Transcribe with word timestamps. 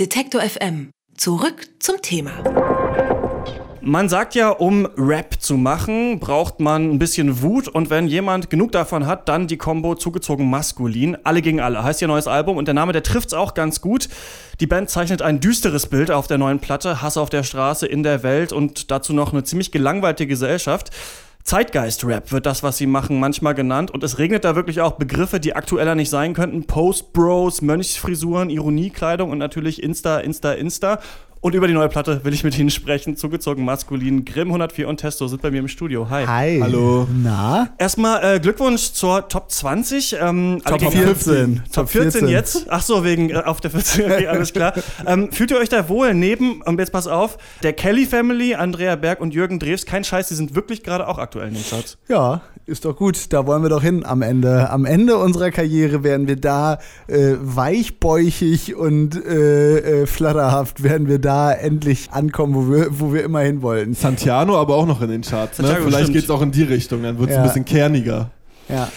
Detektor 0.00 0.40
FM. 0.40 0.90
Zurück 1.16 1.68
zum 1.78 2.02
Thema. 2.02 2.32
Man 3.80 4.08
sagt 4.08 4.34
ja, 4.34 4.48
um 4.48 4.86
Rap 4.96 5.40
zu 5.40 5.56
machen, 5.56 6.18
braucht 6.18 6.58
man 6.58 6.90
ein 6.90 6.98
bisschen 6.98 7.42
Wut 7.42 7.68
und 7.68 7.90
wenn 7.90 8.08
jemand 8.08 8.50
genug 8.50 8.72
davon 8.72 9.06
hat, 9.06 9.28
dann 9.28 9.46
die 9.46 9.56
Combo 9.56 9.94
zugezogen 9.94 10.50
maskulin. 10.50 11.16
Alle 11.22 11.42
gegen 11.42 11.60
alle 11.60 11.84
heißt 11.84 12.02
ihr 12.02 12.08
neues 12.08 12.26
Album 12.26 12.56
und 12.56 12.66
der 12.66 12.74
Name, 12.74 12.92
der 12.92 13.04
trifft's 13.04 13.34
auch 13.34 13.54
ganz 13.54 13.80
gut. 13.80 14.08
Die 14.58 14.66
Band 14.66 14.90
zeichnet 14.90 15.22
ein 15.22 15.38
düsteres 15.38 15.86
Bild 15.86 16.10
auf 16.10 16.26
der 16.26 16.38
neuen 16.38 16.58
Platte, 16.58 17.00
Hass 17.00 17.16
auf 17.16 17.30
der 17.30 17.44
Straße, 17.44 17.86
in 17.86 18.02
der 18.02 18.24
Welt 18.24 18.52
und 18.52 18.90
dazu 18.90 19.12
noch 19.12 19.32
eine 19.32 19.44
ziemlich 19.44 19.70
gelangweilte 19.70 20.26
Gesellschaft. 20.26 20.90
Zeitgeist-Rap 21.44 22.32
wird 22.32 22.46
das, 22.46 22.62
was 22.62 22.78
sie 22.78 22.86
machen, 22.86 23.20
manchmal 23.20 23.54
genannt. 23.54 23.90
Und 23.90 24.02
es 24.02 24.18
regnet 24.18 24.44
da 24.44 24.56
wirklich 24.56 24.80
auch 24.80 24.92
Begriffe, 24.92 25.40
die 25.40 25.54
aktueller 25.54 25.94
nicht 25.94 26.08
sein 26.08 26.32
könnten. 26.32 26.64
Post-Bros, 26.64 27.60
Mönchsfrisuren, 27.60 28.48
Ironiekleidung 28.48 29.30
und 29.30 29.38
natürlich 29.38 29.82
Insta, 29.82 30.20
Insta, 30.20 30.52
Insta. 30.52 31.00
Und 31.44 31.54
über 31.54 31.68
die 31.68 31.74
neue 31.74 31.90
Platte 31.90 32.24
will 32.24 32.32
ich 32.32 32.42
mit 32.42 32.58
Ihnen 32.58 32.70
sprechen. 32.70 33.18
Zugezogen 33.18 33.66
maskulin. 33.66 34.24
Grimm 34.24 34.48
104 34.48 34.88
und 34.88 34.96
Testo 34.96 35.28
sind 35.28 35.42
bei 35.42 35.50
mir 35.50 35.58
im 35.58 35.68
Studio. 35.68 36.08
Hi. 36.08 36.24
Hi. 36.24 36.58
Hallo. 36.62 37.06
Na? 37.22 37.68
Erstmal 37.76 38.36
äh, 38.36 38.40
Glückwunsch 38.40 38.92
zur 38.92 39.28
Top 39.28 39.50
20. 39.50 40.16
Ähm, 40.22 40.62
Top 40.64 40.80
14. 40.80 41.62
Top 41.70 41.90
14 41.90 42.28
jetzt? 42.28 42.64
Ach 42.70 42.80
so, 42.80 43.04
wegen 43.04 43.28
äh, 43.28 43.34
auf 43.34 43.60
der 43.60 43.72
14. 43.72 44.10
Okay, 44.10 44.26
alles 44.28 44.54
klar. 44.54 44.72
ähm, 45.06 45.32
fühlt 45.32 45.50
ihr 45.50 45.58
euch 45.58 45.68
da 45.68 45.86
wohl 45.90 46.14
neben, 46.14 46.62
und 46.62 46.80
jetzt 46.80 46.92
pass 46.92 47.06
auf, 47.06 47.36
der 47.62 47.74
Kelly 47.74 48.06
Family, 48.06 48.54
Andrea 48.54 48.96
Berg 48.96 49.20
und 49.20 49.34
Jürgen 49.34 49.58
Drews? 49.58 49.84
Kein 49.84 50.02
Scheiß, 50.02 50.28
die 50.28 50.36
sind 50.36 50.54
wirklich 50.54 50.82
gerade 50.82 51.06
auch 51.06 51.18
aktuell 51.18 51.48
in 51.48 51.54
den 51.56 51.64
Charts. 51.68 51.98
Ja, 52.08 52.40
ist 52.64 52.86
doch 52.86 52.96
gut. 52.96 53.34
Da 53.34 53.46
wollen 53.46 53.62
wir 53.62 53.68
doch 53.68 53.82
hin 53.82 54.06
am 54.06 54.22
Ende. 54.22 54.70
Am 54.70 54.86
Ende 54.86 55.18
unserer 55.18 55.50
Karriere 55.50 56.02
werden 56.04 56.26
wir 56.26 56.36
da 56.36 56.78
äh, 57.06 57.34
weichbäuchig 57.38 58.74
und 58.74 59.22
äh, 59.26 60.04
äh, 60.04 60.06
flatterhaft 60.06 60.82
werden 60.82 61.06
wir 61.06 61.18
da 61.18 61.33
endlich 61.52 62.10
ankommen, 62.10 62.54
wo 62.54 62.72
wir, 62.72 63.00
wo 63.00 63.12
wir 63.12 63.24
immer 63.24 63.40
hin 63.40 63.62
wollten. 63.62 63.94
Santiano 63.94 64.58
aber 64.58 64.76
auch 64.76 64.86
noch 64.86 65.02
in 65.02 65.10
den 65.10 65.22
Charts. 65.22 65.58
Ne? 65.58 65.78
Vielleicht 65.82 66.12
geht 66.12 66.24
es 66.24 66.30
auch 66.30 66.42
in 66.42 66.52
die 66.52 66.62
Richtung, 66.62 67.02
dann 67.02 67.18
wird 67.18 67.30
es 67.30 67.36
ja. 67.36 67.42
ein 67.42 67.48
bisschen 67.48 67.64
kerniger. 67.64 68.30
Ja 68.68 68.88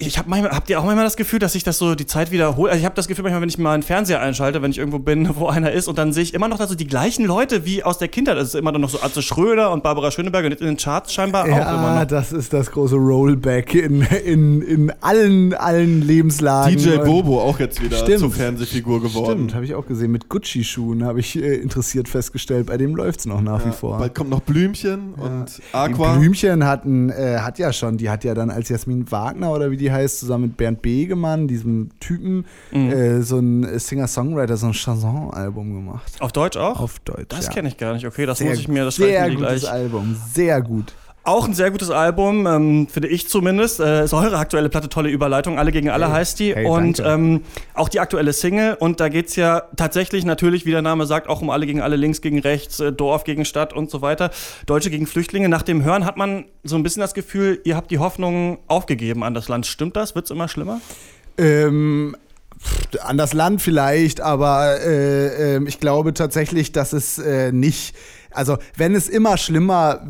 ich 0.00 0.18
habe 0.18 0.30
manchmal, 0.30 0.52
habt 0.52 0.70
ihr 0.70 0.80
auch 0.80 0.84
manchmal 0.84 1.04
das 1.04 1.16
Gefühl, 1.16 1.38
dass 1.38 1.52
sich 1.52 1.62
das 1.62 1.76
so 1.76 1.94
die 1.94 2.06
Zeit 2.06 2.30
wiederholt? 2.30 2.70
Also 2.70 2.80
ich 2.80 2.86
habe 2.86 2.94
das 2.94 3.06
Gefühl 3.06 3.22
manchmal, 3.22 3.42
wenn 3.42 3.50
ich 3.50 3.58
mal 3.58 3.74
einen 3.74 3.82
Fernseher 3.82 4.20
einschalte, 4.20 4.62
wenn 4.62 4.70
ich 4.70 4.78
irgendwo 4.78 4.98
bin, 4.98 5.28
wo 5.36 5.46
einer 5.46 5.72
ist 5.72 5.88
und 5.88 5.98
dann 5.98 6.12
sehe 6.12 6.22
ich 6.22 6.32
immer 6.32 6.48
noch 6.48 6.60
so 6.66 6.74
die 6.74 6.86
gleichen 6.86 7.26
Leute 7.26 7.66
wie 7.66 7.84
aus 7.84 7.98
der 7.98 8.08
Kindheit. 8.08 8.36
Das 8.36 8.48
ist 8.48 8.54
immer 8.54 8.72
noch 8.72 8.88
so 8.88 9.00
Atze 9.02 9.20
Schröder 9.20 9.70
und 9.70 9.82
Barbara 9.82 10.10
Schöneberger 10.10 10.46
und 10.46 10.60
in 10.60 10.66
den 10.66 10.76
Charts 10.78 11.12
scheinbar 11.12 11.46
ja, 11.46 11.54
auch 11.54 11.78
immer 11.78 12.00
noch. 12.00 12.04
das 12.06 12.32
ist 12.32 12.52
das 12.52 12.70
große 12.70 12.96
Rollback 12.96 13.74
in, 13.74 14.00
in, 14.02 14.62
in 14.62 14.92
allen, 15.02 15.52
allen 15.54 16.00
Lebenslagen. 16.00 16.76
DJ 16.76 16.96
Bobo 16.96 17.40
auch 17.40 17.58
jetzt 17.58 17.82
wieder 17.82 17.98
Stimmt. 17.98 18.20
zur 18.20 18.30
Fernsehfigur 18.30 19.02
geworden. 19.02 19.32
Stimmt, 19.32 19.54
habe 19.54 19.64
ich 19.66 19.74
auch 19.74 19.86
gesehen. 19.86 20.12
Mit 20.12 20.30
Gucci-Schuhen 20.30 21.04
habe 21.04 21.20
ich 21.20 21.36
äh, 21.36 21.56
interessiert 21.56 22.08
festgestellt. 22.08 22.66
Bei 22.68 22.78
dem 22.78 22.96
läuft 22.96 23.20
es 23.20 23.26
noch 23.26 23.42
nach 23.42 23.60
ja, 23.60 23.70
wie 23.70 23.76
vor. 23.76 23.98
Bald 23.98 24.14
kommt 24.14 24.30
noch 24.30 24.40
Blümchen 24.40 25.14
ja. 25.16 25.22
und 25.22 25.60
Aqua. 25.72 26.14
Die 26.14 26.20
Blümchen 26.20 26.66
hatten, 26.66 27.10
äh, 27.10 27.38
hat 27.40 27.58
ja 27.58 27.72
schon, 27.72 27.98
die 27.98 28.08
hat 28.08 28.24
ja 28.24 28.32
dann 28.34 28.48
als 28.48 28.70
Jasmin 28.70 29.10
Wagner 29.10 29.52
oder 29.52 29.70
wie 29.70 29.76
die 29.76 29.89
heißt, 29.90 30.20
zusammen 30.20 30.44
mit 30.44 30.56
Bernd 30.56 30.82
Begemann, 30.82 31.48
diesem 31.48 31.90
Typen, 32.00 32.46
mhm. 32.70 32.90
äh, 32.90 33.22
so 33.22 33.38
ein 33.38 33.78
Singer-Songwriter, 33.78 34.56
so 34.56 34.66
ein 34.66 34.72
Chanson-Album 34.72 35.74
gemacht. 35.74 36.12
Auf 36.20 36.32
Deutsch 36.32 36.56
auch? 36.56 36.80
Auf 36.80 36.98
Deutsch. 37.00 37.26
Das 37.28 37.46
ja. 37.46 37.52
kenne 37.52 37.68
ich 37.68 37.76
gar 37.76 37.94
nicht. 37.94 38.06
Okay, 38.06 38.26
das 38.26 38.38
sehr, 38.38 38.50
muss 38.50 38.58
ich 38.58 38.68
mir, 38.68 38.84
das 38.84 38.96
Sehr 38.96 39.28
gutes 39.30 39.62
gleich. 39.62 39.70
Album, 39.70 40.16
sehr 40.32 40.60
gut. 40.62 40.94
Auch 41.30 41.46
ein 41.46 41.54
sehr 41.54 41.70
gutes 41.70 41.90
Album, 41.90 42.44
ähm, 42.48 42.88
finde 42.88 43.06
ich 43.06 43.28
zumindest. 43.28 43.78
Äh, 43.78 44.02
ist 44.02 44.12
eure 44.12 44.36
aktuelle 44.36 44.68
Platte, 44.68 44.88
tolle 44.88 45.10
Überleitung. 45.10 45.60
Alle 45.60 45.70
gegen 45.70 45.88
alle 45.88 46.06
hey, 46.06 46.14
heißt 46.14 46.40
die. 46.40 46.56
Hey, 46.56 46.66
und 46.66 46.98
ähm, 46.98 47.42
auch 47.72 47.88
die 47.88 48.00
aktuelle 48.00 48.32
Single. 48.32 48.76
Und 48.80 48.98
da 48.98 49.08
geht 49.08 49.28
es 49.28 49.36
ja 49.36 49.62
tatsächlich 49.76 50.24
natürlich, 50.24 50.66
wie 50.66 50.72
der 50.72 50.82
Name 50.82 51.06
sagt, 51.06 51.28
auch 51.28 51.40
um 51.40 51.50
alle 51.50 51.66
gegen 51.66 51.82
alle, 51.82 51.94
links 51.94 52.20
gegen 52.20 52.40
rechts, 52.40 52.80
äh, 52.80 52.92
Dorf 52.92 53.22
gegen 53.22 53.44
Stadt 53.44 53.72
und 53.72 53.92
so 53.92 54.02
weiter. 54.02 54.32
Deutsche 54.66 54.90
gegen 54.90 55.06
Flüchtlinge. 55.06 55.48
Nach 55.48 55.62
dem 55.62 55.84
Hören 55.84 56.04
hat 56.04 56.16
man 56.16 56.46
so 56.64 56.74
ein 56.74 56.82
bisschen 56.82 57.00
das 57.00 57.14
Gefühl, 57.14 57.60
ihr 57.62 57.76
habt 57.76 57.92
die 57.92 58.00
Hoffnung 58.00 58.58
aufgegeben 58.66 59.22
an 59.22 59.32
das 59.32 59.46
Land. 59.46 59.66
Stimmt 59.66 59.94
das? 59.94 60.16
Wird 60.16 60.24
es 60.24 60.32
immer 60.32 60.48
schlimmer? 60.48 60.80
Ähm, 61.38 62.16
an 63.02 63.18
das 63.18 63.34
Land 63.34 63.62
vielleicht, 63.62 64.20
aber 64.20 64.80
äh, 64.80 65.58
äh, 65.58 65.64
ich 65.68 65.78
glaube 65.78 66.12
tatsächlich, 66.12 66.72
dass 66.72 66.92
es 66.92 67.18
äh, 67.18 67.52
nicht, 67.52 67.94
also 68.32 68.58
wenn 68.76 68.96
es 68.96 69.08
immer 69.08 69.36
schlimmer 69.36 70.04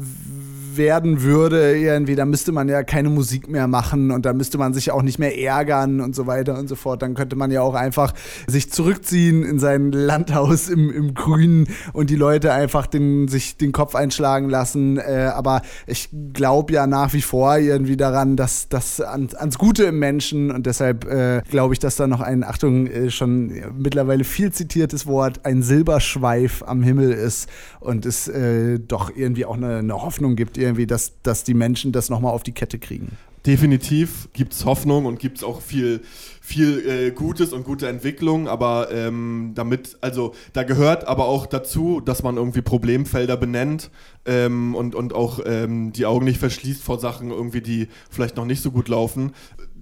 werden 0.80 1.20
würde, 1.20 1.76
irgendwie, 1.76 2.16
dann 2.16 2.30
müsste 2.30 2.52
man 2.52 2.66
ja 2.70 2.82
keine 2.82 3.10
Musik 3.10 3.48
mehr 3.48 3.68
machen 3.68 4.10
und 4.10 4.24
dann 4.24 4.38
müsste 4.38 4.56
man 4.56 4.72
sich 4.72 4.90
auch 4.90 5.02
nicht 5.02 5.18
mehr 5.18 5.38
ärgern 5.38 6.00
und 6.00 6.16
so 6.16 6.26
weiter 6.26 6.58
und 6.58 6.68
so 6.68 6.74
fort. 6.74 7.02
Dann 7.02 7.14
könnte 7.14 7.36
man 7.36 7.50
ja 7.50 7.60
auch 7.60 7.74
einfach 7.74 8.14
sich 8.46 8.72
zurückziehen 8.72 9.44
in 9.44 9.58
sein 9.58 9.92
Landhaus 9.92 10.70
im, 10.70 10.90
im 10.90 11.12
Grünen 11.12 11.68
und 11.92 12.08
die 12.08 12.16
Leute 12.16 12.54
einfach 12.54 12.86
den, 12.86 13.28
sich 13.28 13.58
den 13.58 13.72
Kopf 13.72 13.94
einschlagen 13.94 14.48
lassen. 14.48 14.96
Äh, 14.96 15.30
aber 15.34 15.60
ich 15.86 16.08
glaube 16.32 16.72
ja 16.72 16.86
nach 16.86 17.12
wie 17.12 17.20
vor 17.20 17.58
irgendwie 17.58 17.98
daran, 17.98 18.36
dass 18.36 18.70
das 18.70 19.02
an, 19.02 19.28
ans 19.36 19.58
Gute 19.58 19.84
im 19.84 19.98
Menschen 19.98 20.50
und 20.50 20.64
deshalb 20.64 21.04
äh, 21.04 21.42
glaube 21.50 21.74
ich, 21.74 21.78
dass 21.78 21.96
da 21.96 22.06
noch 22.06 22.22
ein, 22.22 22.42
Achtung, 22.42 22.86
äh, 22.86 23.10
schon 23.10 23.52
mittlerweile 23.76 24.24
viel 24.24 24.50
zitiertes 24.50 25.06
Wort, 25.06 25.44
ein 25.44 25.62
Silberschweif 25.62 26.62
am 26.66 26.82
Himmel 26.82 27.12
ist 27.12 27.50
und 27.80 28.06
es 28.06 28.28
äh, 28.28 28.78
doch 28.78 29.14
irgendwie 29.14 29.44
auch 29.44 29.56
eine, 29.56 29.76
eine 29.76 30.02
Hoffnung 30.02 30.36
gibt, 30.36 30.56
irgendwie, 30.56 30.69
dass, 30.74 31.12
dass 31.22 31.44
die 31.44 31.54
Menschen 31.54 31.92
das 31.92 32.10
nochmal 32.10 32.32
auf 32.32 32.42
die 32.42 32.52
Kette 32.52 32.78
kriegen. 32.78 33.16
Definitiv 33.46 34.28
gibt 34.34 34.52
es 34.52 34.66
Hoffnung 34.66 35.06
und 35.06 35.18
gibt 35.18 35.38
es 35.38 35.44
auch 35.44 35.62
viel, 35.62 36.02
viel 36.42 36.86
äh, 36.86 37.10
Gutes 37.10 37.54
und 37.54 37.64
gute 37.64 37.88
Entwicklung, 37.88 38.48
aber 38.48 38.88
ähm, 38.92 39.52
damit, 39.54 39.96
also 40.02 40.34
da 40.52 40.62
gehört 40.62 41.08
aber 41.08 41.24
auch 41.24 41.46
dazu, 41.46 42.02
dass 42.02 42.22
man 42.22 42.36
irgendwie 42.36 42.60
Problemfelder 42.60 43.38
benennt 43.38 43.90
ähm, 44.26 44.74
und, 44.74 44.94
und 44.94 45.14
auch 45.14 45.40
ähm, 45.46 45.92
die 45.94 46.04
Augen 46.04 46.26
nicht 46.26 46.38
verschließt 46.38 46.82
vor 46.82 46.98
Sachen 46.98 47.30
irgendwie, 47.30 47.62
die 47.62 47.88
vielleicht 48.10 48.36
noch 48.36 48.44
nicht 48.44 48.62
so 48.62 48.72
gut 48.72 48.88
laufen, 48.88 49.32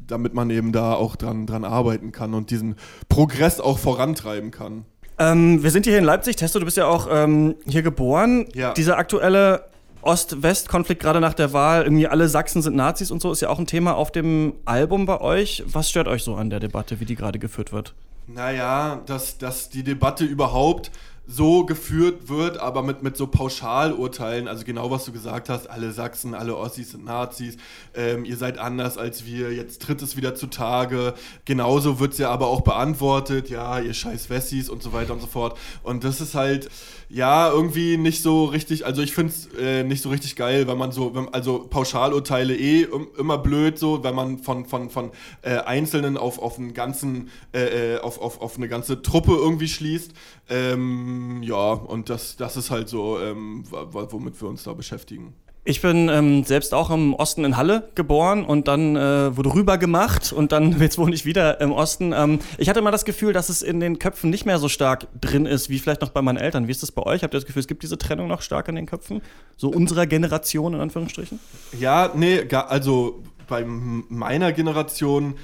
damit 0.06 0.34
man 0.34 0.50
eben 0.50 0.70
da 0.70 0.94
auch 0.94 1.16
dran, 1.16 1.46
dran 1.46 1.64
arbeiten 1.64 2.12
kann 2.12 2.34
und 2.34 2.50
diesen 2.50 2.76
Progress 3.08 3.58
auch 3.58 3.80
vorantreiben 3.80 4.52
kann. 4.52 4.84
Ähm, 5.18 5.64
wir 5.64 5.70
sind 5.70 5.84
hier 5.84 5.98
in 5.98 6.04
Leipzig. 6.04 6.36
Testo, 6.36 6.60
du 6.60 6.64
bist 6.64 6.76
ja 6.76 6.86
auch 6.86 7.08
ähm, 7.10 7.56
hier 7.66 7.82
geboren. 7.82 8.46
Ja. 8.54 8.72
Dieser 8.72 8.98
aktuelle 8.98 9.64
Ost-West-Konflikt 10.08 11.02
gerade 11.02 11.20
nach 11.20 11.34
der 11.34 11.52
Wahl, 11.52 11.82
irgendwie 11.82 12.08
alle 12.08 12.30
Sachsen 12.30 12.62
sind 12.62 12.74
Nazis 12.74 13.10
und 13.10 13.20
so, 13.20 13.30
ist 13.30 13.42
ja 13.42 13.50
auch 13.50 13.58
ein 13.58 13.66
Thema 13.66 13.94
auf 13.94 14.10
dem 14.10 14.54
Album 14.64 15.04
bei 15.04 15.20
euch. 15.20 15.62
Was 15.66 15.90
stört 15.90 16.08
euch 16.08 16.22
so 16.22 16.34
an 16.34 16.48
der 16.48 16.60
Debatte, 16.60 16.98
wie 16.98 17.04
die 17.04 17.14
gerade 17.14 17.38
geführt 17.38 17.72
wird? 17.72 17.94
Naja, 18.26 19.02
dass, 19.04 19.36
dass 19.36 19.68
die 19.68 19.82
Debatte 19.82 20.24
überhaupt 20.24 20.90
so 21.30 21.66
geführt 21.66 22.30
wird, 22.30 22.56
aber 22.56 22.82
mit, 22.82 23.02
mit 23.02 23.18
so 23.18 23.26
Pauschalurteilen, 23.26 24.48
also 24.48 24.64
genau 24.64 24.90
was 24.90 25.04
du 25.04 25.12
gesagt 25.12 25.50
hast, 25.50 25.68
alle 25.68 25.92
Sachsen, 25.92 26.34
alle 26.34 26.56
Ossis 26.56 26.92
sind 26.92 27.04
Nazis, 27.04 27.58
ähm, 27.94 28.24
ihr 28.24 28.38
seid 28.38 28.56
anders 28.56 28.96
als 28.96 29.26
wir, 29.26 29.52
jetzt 29.52 29.82
tritt 29.82 30.00
es 30.00 30.16
wieder 30.16 30.34
zutage. 30.34 31.12
Genauso 31.44 32.00
wird 32.00 32.12
es 32.12 32.18
ja 32.18 32.30
aber 32.30 32.46
auch 32.46 32.62
beantwortet, 32.62 33.50
ja, 33.50 33.78
ihr 33.78 33.92
scheiß 33.92 34.30
Wessis 34.30 34.70
und 34.70 34.82
so 34.82 34.94
weiter 34.94 35.12
und 35.12 35.20
so 35.20 35.26
fort. 35.26 35.58
Und 35.82 36.02
das 36.02 36.22
ist 36.22 36.34
halt, 36.34 36.70
ja, 37.10 37.50
irgendwie 37.50 37.98
nicht 37.98 38.22
so 38.22 38.46
richtig, 38.46 38.86
also 38.86 39.02
ich 39.02 39.12
finde 39.14 39.32
es 39.32 39.48
äh, 39.58 39.84
nicht 39.84 40.02
so 40.02 40.08
richtig 40.08 40.34
geil, 40.34 40.66
weil 40.66 40.76
man 40.76 40.92
so, 40.92 41.14
wenn, 41.14 41.28
also 41.34 41.58
Pauschalurteile 41.68 42.56
eh 42.56 42.86
immer 43.18 43.36
blöd 43.36 43.78
so, 43.78 44.02
wenn 44.02 44.14
man 44.14 44.38
von, 44.38 44.64
von, 44.64 44.88
von 44.88 45.10
äh, 45.42 45.58
Einzelnen 45.58 46.16
auf, 46.16 46.38
auf 46.38 46.58
einen 46.58 46.72
ganzen, 46.72 47.28
äh, 47.52 47.96
äh 47.96 47.98
auf, 47.98 48.18
auf, 48.18 48.40
auf 48.40 48.56
eine 48.56 48.68
ganze 48.68 49.02
Truppe 49.02 49.32
irgendwie 49.32 49.68
schließt. 49.68 50.12
Ähm, 50.50 51.17
ja, 51.42 51.72
und 51.72 52.10
das, 52.10 52.36
das 52.36 52.56
ist 52.56 52.70
halt 52.70 52.88
so, 52.88 53.18
ähm, 53.20 53.64
womit 53.70 54.40
wir 54.40 54.48
uns 54.48 54.64
da 54.64 54.72
beschäftigen. 54.72 55.34
Ich 55.64 55.82
bin 55.82 56.08
ähm, 56.08 56.44
selbst 56.44 56.72
auch 56.72 56.88
im 56.88 57.12
Osten 57.12 57.44
in 57.44 57.58
Halle 57.58 57.90
geboren 57.94 58.42
und 58.46 58.68
dann 58.68 58.96
äh, 58.96 59.36
wurde 59.36 59.52
rüber 59.52 59.76
gemacht 59.76 60.32
und 60.32 60.50
dann 60.50 60.80
jetzt 60.80 60.96
wohne 60.96 61.14
ich 61.14 61.26
wieder 61.26 61.60
im 61.60 61.72
Osten. 61.72 62.14
Ähm, 62.14 62.38
ich 62.56 62.70
hatte 62.70 62.78
immer 62.78 62.90
das 62.90 63.04
Gefühl, 63.04 63.34
dass 63.34 63.50
es 63.50 63.60
in 63.60 63.78
den 63.78 63.98
Köpfen 63.98 64.30
nicht 64.30 64.46
mehr 64.46 64.58
so 64.58 64.70
stark 64.70 65.08
drin 65.20 65.44
ist, 65.44 65.68
wie 65.68 65.78
vielleicht 65.78 66.00
noch 66.00 66.08
bei 66.08 66.22
meinen 66.22 66.38
Eltern. 66.38 66.68
Wie 66.68 66.70
ist 66.70 66.82
das 66.82 66.90
bei 66.90 67.02
euch? 67.02 67.22
Habt 67.22 67.34
ihr 67.34 67.38
das 67.38 67.44
Gefühl, 67.44 67.60
es 67.60 67.66
gibt 67.66 67.82
diese 67.82 67.98
Trennung 67.98 68.28
noch 68.28 68.40
stark 68.40 68.68
in 68.68 68.76
den 68.76 68.86
Köpfen? 68.86 69.20
So 69.58 69.68
unserer 69.68 70.06
Generation 70.06 70.72
in 70.72 70.80
Anführungsstrichen? 70.80 71.38
Ja, 71.78 72.12
nee, 72.14 72.48
also 72.50 73.22
bei 73.46 73.64
meiner 73.66 74.52
Generation 74.52 75.34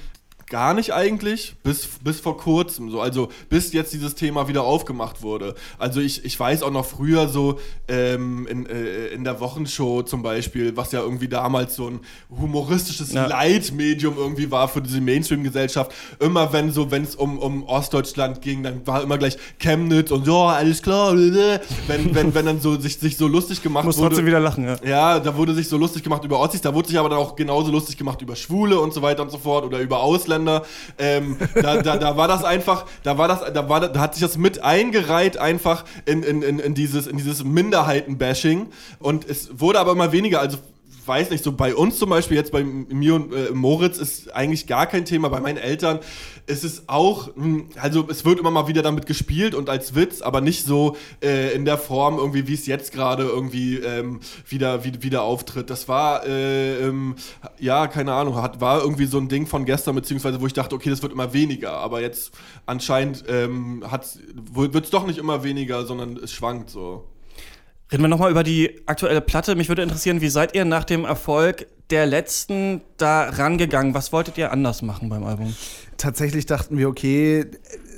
gar 0.47 0.75
nicht 0.75 0.93
eigentlich, 0.93 1.55
bis, 1.63 1.87
bis 2.03 2.19
vor 2.19 2.37
kurzem, 2.37 2.91
so, 2.91 3.01
also 3.01 3.29
bis 3.49 3.73
jetzt 3.73 3.93
dieses 3.93 4.13
Thema 4.13 4.47
wieder 4.47 4.63
aufgemacht 4.63 5.23
wurde. 5.23 5.55
Also 5.79 5.99
ich, 6.01 6.23
ich 6.23 6.39
weiß 6.39 6.61
auch 6.61 6.71
noch 6.71 6.85
früher 6.85 7.27
so 7.27 7.59
ähm, 7.87 8.45
in, 8.47 8.67
äh, 8.67 9.07
in 9.07 9.23
der 9.23 9.39
Wochenshow 9.39 10.03
zum 10.03 10.21
Beispiel, 10.21 10.77
was 10.77 10.91
ja 10.91 11.01
irgendwie 11.01 11.27
damals 11.27 11.75
so 11.75 11.87
ein 11.87 11.99
humoristisches 12.29 13.13
ja. 13.13 13.25
Leitmedium 13.25 14.17
irgendwie 14.17 14.51
war 14.51 14.67
für 14.67 14.83
diese 14.83 15.01
Mainstream-Gesellschaft. 15.01 15.91
Immer 16.19 16.53
wenn 16.53 16.71
so, 16.71 16.91
wenn 16.91 17.03
es 17.03 17.15
um, 17.15 17.39
um 17.39 17.63
Ostdeutschland 17.63 18.43
ging, 18.43 18.61
dann 18.61 18.85
war 18.85 19.01
immer 19.01 19.17
gleich 19.17 19.37
Chemnitz 19.57 20.11
und 20.11 20.27
ja, 20.27 20.49
alles 20.49 20.83
klar, 20.83 21.15
wenn, 21.15 22.13
wenn, 22.13 22.35
wenn 22.35 22.45
dann 22.45 22.61
so 22.61 22.79
sich, 22.79 22.99
sich 22.99 23.17
so 23.17 23.27
lustig 23.27 23.63
gemacht 23.63 23.85
Muss 23.85 23.97
wurde. 23.97 24.09
trotzdem 24.09 24.27
wieder 24.27 24.39
lachen, 24.39 24.65
ja. 24.65 24.77
Ja, 24.85 25.19
da 25.19 25.35
wurde 25.35 25.55
sich 25.55 25.67
so 25.67 25.77
lustig 25.77 26.03
gemacht 26.03 26.23
über 26.23 26.39
Ossis, 26.39 26.61
da 26.61 26.73
wurde 26.73 26.87
sich 26.87 26.99
aber 26.99 27.09
dann 27.09 27.17
auch 27.17 27.35
genauso 27.35 27.71
lustig 27.71 27.97
gemacht 27.97 28.21
über 28.21 28.35
Schwule 28.35 28.79
und 28.79 28.93
so 28.93 29.01
weiter 29.01 29.23
und 29.23 29.31
so 29.31 29.39
fort 29.39 29.65
oder 29.65 29.79
über 29.79 30.01
Ausländer 30.01 30.34
Ausländer. 30.35 30.63
Ähm, 30.97 31.37
da, 31.55 31.81
da, 31.81 31.97
da 31.97 32.17
war 32.17 32.27
das 32.27 32.43
einfach, 32.43 32.85
da 33.03 33.17
war 33.17 33.27
das, 33.27 33.41
da 33.53 33.69
war, 33.69 33.81
da 33.81 33.99
hat 33.99 34.15
sich 34.15 34.21
das 34.21 34.37
mit 34.37 34.63
eingereiht 34.63 35.37
einfach 35.37 35.85
in, 36.05 36.23
in, 36.23 36.41
in, 36.41 36.59
in 36.59 36.73
dieses, 36.73 37.07
in 37.07 37.17
dieses 37.17 37.43
Minderheiten-Bashing 37.43 38.67
und 38.99 39.27
es 39.27 39.59
wurde 39.59 39.79
aber 39.79 39.93
immer 39.93 40.11
weniger. 40.11 40.39
Also 40.39 40.57
weiß 41.07 41.29
nicht, 41.29 41.43
so 41.43 41.51
bei 41.51 41.75
uns 41.75 41.99
zum 41.99 42.09
Beispiel, 42.09 42.37
jetzt 42.37 42.51
bei 42.51 42.63
mir 42.63 43.15
und 43.15 43.33
äh, 43.33 43.51
Moritz 43.51 43.97
ist 43.97 44.33
eigentlich 44.33 44.67
gar 44.67 44.87
kein 44.87 45.05
Thema. 45.05 45.29
Bei 45.29 45.39
meinen 45.39 45.57
Eltern 45.57 45.99
ist 46.47 46.63
es 46.63 46.87
auch, 46.87 47.35
hm, 47.35 47.69
also 47.81 48.05
es 48.09 48.25
wird 48.25 48.39
immer 48.39 48.51
mal 48.51 48.67
wieder 48.67 48.81
damit 48.81 49.05
gespielt 49.05 49.55
und 49.55 49.69
als 49.69 49.95
Witz, 49.95 50.21
aber 50.21 50.41
nicht 50.41 50.65
so 50.65 50.95
äh, 51.23 51.53
in 51.53 51.65
der 51.65 51.77
Form 51.77 52.17
irgendwie, 52.17 52.47
wie 52.47 52.53
es 52.53 52.65
jetzt 52.67 52.91
gerade 52.91 53.23
irgendwie 53.23 53.77
ähm, 53.77 54.19
wieder, 54.47 54.83
wie, 54.83 55.01
wieder 55.01 55.23
auftritt. 55.23 55.69
Das 55.69 55.87
war, 55.87 56.25
äh, 56.25 56.87
ähm, 56.87 57.15
ja, 57.59 57.87
keine 57.87 58.13
Ahnung, 58.13 58.35
hat, 58.35 58.61
war 58.61 58.81
irgendwie 58.81 59.05
so 59.05 59.17
ein 59.17 59.27
Ding 59.27 59.47
von 59.47 59.65
gestern, 59.65 59.95
beziehungsweise 59.95 60.41
wo 60.41 60.47
ich 60.47 60.53
dachte, 60.53 60.75
okay, 60.75 60.89
das 60.89 61.01
wird 61.01 61.13
immer 61.13 61.33
weniger, 61.33 61.73
aber 61.73 62.01
jetzt 62.01 62.31
anscheinend 62.65 63.23
ähm, 63.27 63.83
wird 64.53 64.85
es 64.85 64.91
doch 64.91 65.05
nicht 65.05 65.17
immer 65.17 65.43
weniger, 65.43 65.85
sondern 65.85 66.17
es 66.17 66.31
schwankt 66.31 66.69
so. 66.69 67.05
Reden 67.91 68.03
wir 68.03 68.07
nochmal 68.07 68.31
über 68.31 68.43
die 68.43 68.81
aktuelle 68.87 69.21
Platte. 69.21 69.55
Mich 69.55 69.69
würde 69.69 69.83
interessieren, 69.83 70.19
wie 70.19 70.29
seid 70.29 70.55
ihr 70.55 70.65
nach 70.65 70.85
dem 70.85 71.05
Erfolg 71.05 71.67
der 71.91 72.07
letzten 72.07 72.81
da 72.97 73.29
rangegangen? 73.29 73.93
Was 73.93 74.11
wolltet 74.11 74.39
ihr 74.39 74.51
anders 74.51 74.81
machen 74.81 75.09
beim 75.09 75.23
Album? 75.23 75.55
Tatsächlich 75.97 76.47
dachten 76.47 76.79
wir, 76.79 76.89
okay, 76.89 77.45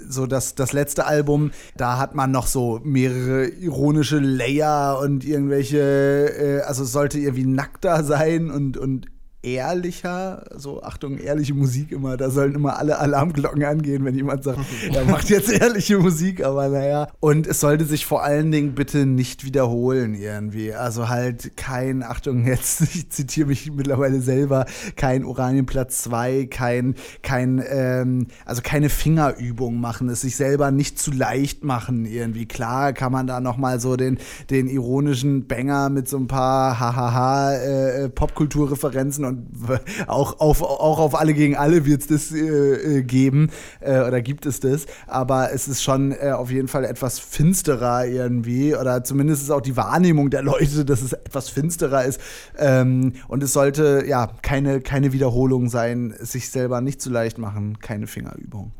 so 0.09 0.25
das, 0.25 0.55
das 0.55 0.73
letzte 0.73 1.05
Album, 1.05 1.51
da 1.77 1.97
hat 1.97 2.15
man 2.15 2.31
noch 2.31 2.47
so 2.47 2.81
mehrere 2.83 3.47
ironische 3.47 4.19
Layer 4.19 4.99
und 4.99 5.23
irgendwelche, 5.23 5.79
äh, 5.79 6.61
also 6.61 6.83
sollte 6.83 7.19
irgendwie 7.19 7.45
nackter 7.45 8.03
sein 8.03 8.51
und, 8.51 8.77
und 8.77 9.07
ehrlicher, 9.55 10.43
so 10.55 10.83
Achtung, 10.83 11.17
ehrliche 11.17 11.53
Musik 11.53 11.91
immer, 11.91 12.17
da 12.17 12.29
sollen 12.29 12.55
immer 12.55 12.77
alle 12.77 12.99
Alarmglocken 12.99 13.63
angehen, 13.63 14.05
wenn 14.05 14.15
jemand 14.15 14.43
sagt, 14.43 14.59
er 14.93 15.05
macht 15.05 15.29
jetzt 15.29 15.51
ehrliche 15.51 15.97
Musik, 15.99 16.43
aber 16.43 16.69
naja. 16.69 17.07
Und 17.19 17.47
es 17.47 17.59
sollte 17.59 17.85
sich 17.85 18.05
vor 18.05 18.23
allen 18.23 18.51
Dingen 18.51 18.75
bitte 18.75 19.05
nicht 19.05 19.45
wiederholen 19.45 20.15
irgendwie. 20.15 20.73
Also 20.73 21.09
halt 21.09 21.55
kein, 21.57 22.03
Achtung, 22.03 22.45
jetzt, 22.45 22.81
ich 22.95 23.09
zitiere 23.09 23.47
mich 23.47 23.71
mittlerweile 23.71 24.21
selber, 24.21 24.65
kein 24.95 25.25
Oranienplatz 25.25 26.03
2, 26.03 26.45
kein, 26.45 26.95
kein, 27.21 27.63
ähm, 27.69 28.27
also 28.45 28.61
keine 28.61 28.89
Fingerübung 28.89 29.79
machen, 29.79 30.09
es 30.09 30.21
sich 30.21 30.35
selber 30.35 30.71
nicht 30.71 30.99
zu 30.99 31.11
leicht 31.11 31.63
machen 31.63 32.05
irgendwie. 32.05 32.45
Klar 32.45 32.93
kann 32.93 33.11
man 33.11 33.27
da 33.27 33.39
nochmal 33.39 33.79
so 33.79 33.95
den, 33.95 34.17
den 34.49 34.67
ironischen 34.67 35.47
Banger 35.47 35.89
mit 35.89 36.07
so 36.07 36.17
ein 36.17 36.27
paar 36.27 36.79
Hahaha 36.79 37.53
äh, 37.53 38.05
äh 38.05 38.09
Popkulturreferenzen 38.09 39.25
und 39.25 39.36
auch 40.07 40.39
auf, 40.39 40.61
auch 40.61 40.99
auf 40.99 41.19
alle 41.19 41.33
gegen 41.33 41.55
alle 41.55 41.85
wird 41.85 42.01
es 42.01 42.07
das 42.07 42.31
äh, 42.31 42.99
äh, 42.99 43.03
geben 43.03 43.49
äh, 43.79 44.01
oder 44.01 44.21
gibt 44.21 44.45
es 44.45 44.59
das. 44.59 44.85
Aber 45.07 45.51
es 45.51 45.67
ist 45.67 45.83
schon 45.83 46.11
äh, 46.11 46.31
auf 46.31 46.51
jeden 46.51 46.67
Fall 46.67 46.85
etwas 46.85 47.19
finsterer 47.19 48.05
irgendwie 48.05 48.75
oder 48.75 49.03
zumindest 49.03 49.43
ist 49.43 49.51
auch 49.51 49.61
die 49.61 49.77
Wahrnehmung 49.77 50.29
der 50.29 50.41
Leute, 50.41 50.85
dass 50.85 51.01
es 51.01 51.13
etwas 51.13 51.49
finsterer 51.49 52.05
ist. 52.05 52.19
Ähm, 52.57 53.13
und 53.27 53.43
es 53.43 53.53
sollte 53.53 54.03
ja 54.07 54.31
keine, 54.41 54.81
keine 54.81 55.13
Wiederholung 55.13 55.69
sein, 55.69 56.13
sich 56.19 56.49
selber 56.49 56.81
nicht 56.81 57.01
zu 57.01 57.09
leicht 57.09 57.37
machen, 57.37 57.79
keine 57.79 58.07
Fingerübung. 58.07 58.71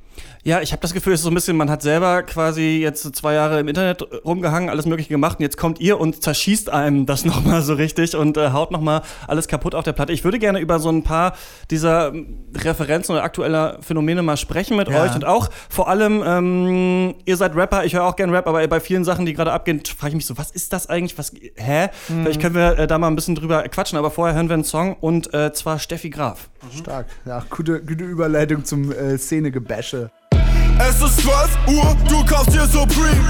Ja, 0.44 0.62
ich 0.62 0.72
habe 0.72 0.81
das 0.81 0.94
Gefühl, 0.94 1.14
es 1.14 1.19
ist 1.19 1.24
so 1.25 1.31
ein 1.31 1.34
bisschen, 1.34 1.58
man 1.58 1.69
hat 1.69 1.81
selber 1.81 2.24
quasi 2.24 2.80
jetzt 2.81 3.16
zwei 3.16 3.34
Jahre 3.34 3.60
im 3.60 3.68
Internet 3.68 4.08
rumgehangen, 4.24 4.69
alles 4.69 4.86
Mögliche 4.86 5.10
gemacht 5.10 5.40
und 5.40 5.44
jetzt 5.44 5.58
kommt 5.58 5.80
ihr 5.80 6.00
und 6.00 6.24
zerschießt 6.24 6.69
einem 6.69 7.06
das 7.06 7.25
nochmal 7.25 7.62
so 7.62 7.74
richtig 7.74 8.16
und 8.16 8.38
äh, 8.38 8.52
haut 8.52 8.72
nochmal 8.72 9.02
alles 9.28 9.48
kaputt 9.48 9.75
auf 9.75 9.84
der 9.84 9.94
Platte. 9.94 10.14
Ich 10.14 10.24
würde 10.24 10.40
gerne 10.40 10.60
über 10.60 10.80
so 10.80 10.90
ein 10.90 11.04
paar 11.04 11.34
dieser 11.69 12.14
ähm, 12.14 12.46
Referenzen 12.56 13.14
oder 13.14 13.24
aktueller 13.24 13.78
Phänomene 13.81 14.22
mal 14.22 14.38
sprechen 14.38 14.78
mit 14.78 14.90
ja. 14.90 15.04
euch 15.04 15.16
und 15.16 15.25
auch 15.25 15.50
vor 15.69 15.90
allem, 15.90 16.24
ähm, 16.25 17.16
ihr 17.25 17.38
seid 17.38 17.56
Rapper, 17.56 17.86
ich 17.86 17.94
höre 17.94 18.06
auch 18.06 18.16
gerne 18.16 18.34
Rap, 18.34 18.48
aber 18.48 18.66
bei 18.68 18.80
vielen 18.80 19.04
Sachen, 19.04 19.25
die 19.25 19.34
gerade 19.34 19.52
abgehen, 19.52 19.81
frage 19.86 20.12
ich 20.12 20.16
mich 20.16 20.25
so, 20.25 20.38
was 20.38 20.52
ist 20.52 20.74
das 20.74 20.88
eigentlich? 20.88 21.18
Was, 21.18 21.34
hä? 21.56 21.90
Mhm. 22.08 22.24
Vielleicht 22.24 22.42
können 22.42 22.56
wir 22.56 22.80
äh, 22.80 22.88
da 22.88 22.98
mal 22.98 23.08
ein 23.08 23.16
bisschen 23.16 23.36
drüber 23.36 23.63
quatschen, 23.63 23.98
aber 23.98 24.12
vorher 24.12 24.36
hören 24.36 24.50
wir 24.50 24.54
einen 24.54 24.63
Song 24.63 24.96
und 25.00 25.34
äh, 25.34 25.52
zwar 25.54 25.80
Steffi 25.80 26.10
Graf. 26.10 26.50
Mhm. 26.74 26.78
Stark, 26.78 27.06
ja, 27.25 27.44
gute, 27.50 27.81
gute 27.81 28.04
Überleitung 28.04 28.66
zum 28.66 28.92
äh, 28.92 29.18
Szene-Gebäsche. 29.18 30.10
Es 30.80 31.02
ist 31.02 31.22
12 31.22 31.58
Uhr, 31.68 31.98
du 32.08 32.25
kaufst 32.25 32.54
dir 32.54 32.68
Supreme. 32.68 33.25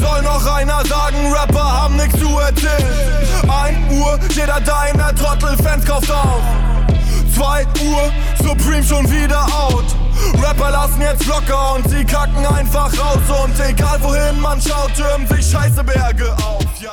Soll 0.00 0.22
noch 0.22 0.44
einer 0.46 0.84
sagen, 0.86 1.32
Rapper 1.32 1.82
haben 1.82 1.96
nichts 1.96 2.18
zu 2.18 2.38
erzählen. 2.38 3.20
1 3.48 3.92
Uhr, 3.92 4.18
jeder 4.30 4.60
deiner 4.60 5.14
Trottel-Fans 5.14 5.84
kauft 5.84 6.10
auf. 6.10 6.42
2 7.34 7.66
Uhr, 7.84 8.12
Supreme 8.42 8.82
schon 8.82 9.10
wieder 9.10 9.42
out. 9.44 9.84
Rapper 10.42 10.70
lassen 10.70 11.00
jetzt 11.00 11.24
locker 11.26 11.76
und 11.76 11.88
sie 11.88 12.04
kacken 12.04 12.44
einfach 12.46 12.92
raus. 12.98 13.44
Und 13.44 13.54
egal 13.68 13.98
wohin 14.02 14.40
man 14.40 14.60
schaut, 14.60 14.92
türmen 14.94 15.26
sich 15.28 15.50
scheiße 15.50 15.84
Berge 15.84 16.32
auf. 16.32 16.37
Ja. 16.37 16.37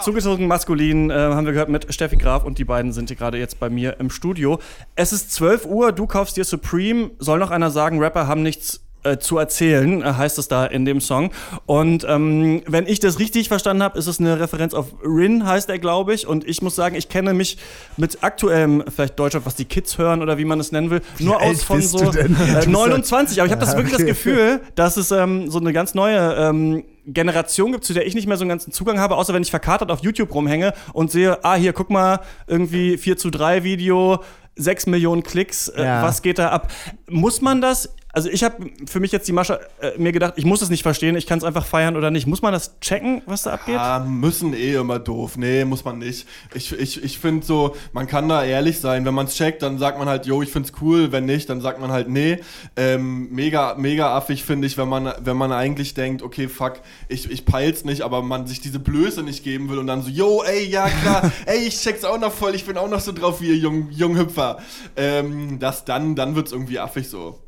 Zugezogen 0.04 0.48
maskulin 0.48 1.10
äh, 1.10 1.14
haben 1.14 1.46
wir 1.46 1.54
gehört 1.54 1.70
mit 1.70 1.94
Steffi 1.94 2.18
Graf 2.18 2.44
und 2.44 2.58
die 2.58 2.66
beiden 2.66 2.92
sind 2.92 3.10
hier 3.10 3.18
gerade 3.18 3.38
jetzt 3.38 3.60
bei 3.60 3.70
mir 3.70 4.00
im 4.00 4.10
Studio. 4.10 4.60
Es 4.96 5.14
ist 5.14 5.32
12 5.34 5.66
Uhr, 5.66 5.92
du 5.92 6.08
kaufst 6.08 6.38
dir 6.38 6.44
Supreme. 6.44 7.12
Soll 7.20 7.40
noch 7.40 7.52
einer 7.52 7.72
sagen, 7.72 8.00
Rapper 8.00 8.28
haben 8.28 8.44
nichts 8.44 8.82
äh, 9.06 9.20
zu 9.20 9.38
erzählen, 9.38 10.02
äh, 10.02 10.14
heißt 10.14 10.40
es 10.40 10.48
da 10.48 10.66
in 10.66 10.84
dem 10.84 11.00
Song. 11.00 11.32
Und 11.66 12.06
ähm, 12.10 12.64
wenn 12.68 12.88
ich 12.88 13.00
das 13.00 13.20
richtig 13.20 13.48
verstanden 13.50 13.84
habe, 13.84 13.98
ist 14.00 14.08
es 14.08 14.20
eine 14.20 14.40
Referenz 14.40 14.74
auf 14.74 14.88
Rin, 15.04 15.46
heißt 15.46 15.70
er, 15.70 15.80
glaube 15.80 16.14
ich. 16.14 16.28
Und 16.28 16.48
ich 16.48 16.62
muss 16.62 16.76
sagen, 16.76 16.96
ich 16.96 17.08
kenne 17.08 17.34
mich 17.34 17.58
mit 17.98 18.24
aktuellem, 18.24 18.84
vielleicht 18.94 19.20
Deutschland, 19.20 19.46
was 19.46 19.56
die 19.56 19.66
Kids 19.66 19.98
hören 19.98 20.22
oder 20.22 20.38
wie 20.38 20.46
man 20.46 20.60
es 20.60 20.72
nennen 20.72 20.90
will, 20.90 21.02
wie 21.18 21.26
nur 21.26 21.42
aus 21.42 21.64
von 21.64 21.82
so 21.82 22.12
äh, 22.12 22.28
29. 22.68 23.40
Aber 23.40 23.46
ich 23.46 23.52
habe 23.52 23.64
das 23.64 23.76
wirklich 23.76 23.94
okay. 23.94 24.04
das 24.04 24.08
Gefühl, 24.08 24.62
dass 24.74 24.98
es 24.98 25.12
ähm, 25.12 25.52
so 25.52 25.60
eine 25.60 25.72
ganz 25.72 25.94
neue 25.94 26.34
ähm, 26.36 26.84
Generation 27.06 27.72
gibt, 27.72 27.84
zu 27.84 27.94
der 27.94 28.06
ich 28.06 28.16
nicht 28.16 28.28
mehr 28.28 28.38
so 28.38 28.44
einen 28.44 28.50
ganzen 28.50 28.72
Zugang 28.72 29.00
habe, 29.00 29.16
außer 29.16 29.34
wenn 29.34 29.44
ich 29.44 29.52
verkatert 29.52 29.92
auf 29.92 30.02
YouTube 30.02 30.34
rumhänge 30.34 30.74
und 30.94 31.12
sehe, 31.12 31.44
ah, 31.44 31.56
hier, 31.56 31.74
guck 31.74 31.90
mal, 31.90 32.20
irgendwie 32.48 32.98
4 32.98 33.18
zu 33.18 33.30
3 33.30 33.64
Video, 33.64 34.24
6 34.56 34.88
Millionen 34.88 35.24
Klicks, 35.24 35.68
äh, 35.68 35.84
ja. 35.84 36.04
was 36.04 36.22
geht 36.22 36.40
da 36.40 36.50
ab? 36.50 36.72
Muss 37.10 37.42
man 37.42 37.62
das 37.62 37.94
also 38.16 38.30
ich 38.30 38.46
habe 38.46 38.72
für 38.86 39.02
mich 39.02 39.12
jetzt 39.12 39.28
die 39.28 39.34
Masche 39.34 39.60
äh, 39.82 39.92
mir 39.98 40.14
gedacht, 40.14 40.36
ich 40.38 40.46
muss 40.46 40.62
es 40.62 40.70
nicht 40.70 40.84
verstehen, 40.84 41.18
ich 41.18 41.28
kann 41.28 41.38
es 41.38 41.44
einfach 41.44 41.66
feiern 41.66 41.98
oder 41.98 42.12
nicht. 42.12 42.28
Muss 42.28 42.42
man 42.42 42.54
das 42.54 42.80
checken, 42.80 43.22
was 43.26 43.44
da 43.44 43.52
abgeht? 43.52 43.76
Ja, 43.76 44.00
müssen 44.00 44.54
eh 44.54 44.76
immer 44.76 45.00
doof. 45.00 45.36
Nee, 45.36 45.66
muss 45.66 45.84
man 45.84 45.98
nicht. 45.98 46.26
Ich, 46.54 46.72
ich, 46.72 47.04
ich 47.04 47.20
finde 47.20 47.46
so, 47.46 47.76
man 47.92 48.08
kann 48.08 48.30
da 48.30 48.46
ehrlich 48.46 48.80
sein. 48.80 49.04
Wenn 49.04 49.14
man 49.14 49.26
es 49.26 49.36
checkt, 49.36 49.62
dann 49.62 49.80
sagt 49.80 50.00
man 50.00 50.08
halt, 50.08 50.26
yo, 50.26 50.42
ich 50.42 50.50
find's 50.50 50.72
cool. 50.82 51.12
Wenn 51.12 51.26
nicht, 51.26 51.50
dann 51.50 51.60
sagt 51.60 51.82
man 51.82 51.92
halt, 51.92 52.08
nee. 52.08 52.40
Ähm, 52.78 53.28
mega, 53.32 53.76
mega 53.78 54.16
affig 54.16 54.46
finde 54.46 54.68
ich, 54.68 54.78
wenn 54.78 54.88
man, 54.88 55.14
wenn 55.20 55.36
man 55.36 55.52
eigentlich 55.52 55.94
denkt, 55.94 56.22
okay, 56.22 56.48
fuck, 56.48 56.76
ich, 57.10 57.30
ich 57.30 57.46
peil's 57.46 57.84
nicht, 57.84 58.02
aber 58.02 58.22
man 58.22 58.48
sich 58.48 58.62
diese 58.62 58.80
Blöße 58.80 59.24
nicht 59.24 59.44
geben 59.44 59.68
will 59.68 59.78
und 59.78 59.88
dann 59.88 60.02
so, 60.02 60.10
yo, 60.10 60.42
ey, 60.42 60.66
ja 60.66 60.88
klar, 60.88 61.34
ey, 61.48 61.68
ich 61.68 61.82
check's 61.82 62.06
auch 62.06 62.18
noch 62.18 62.32
voll, 62.32 62.56
ich 62.56 62.64
bin 62.64 62.78
auch 62.78 62.90
noch 62.90 63.02
so 63.02 63.12
drauf 63.12 63.42
wie 63.42 63.50
ihr 63.50 63.58
Jung, 63.58 63.92
Junghüpfer. 63.92 64.60
Ähm, 64.96 65.60
das 65.60 65.84
dann, 65.84 66.16
dann 66.16 66.36
wird's 66.36 66.54
irgendwie 66.54 66.80
affig 66.80 67.10
so. 67.10 67.42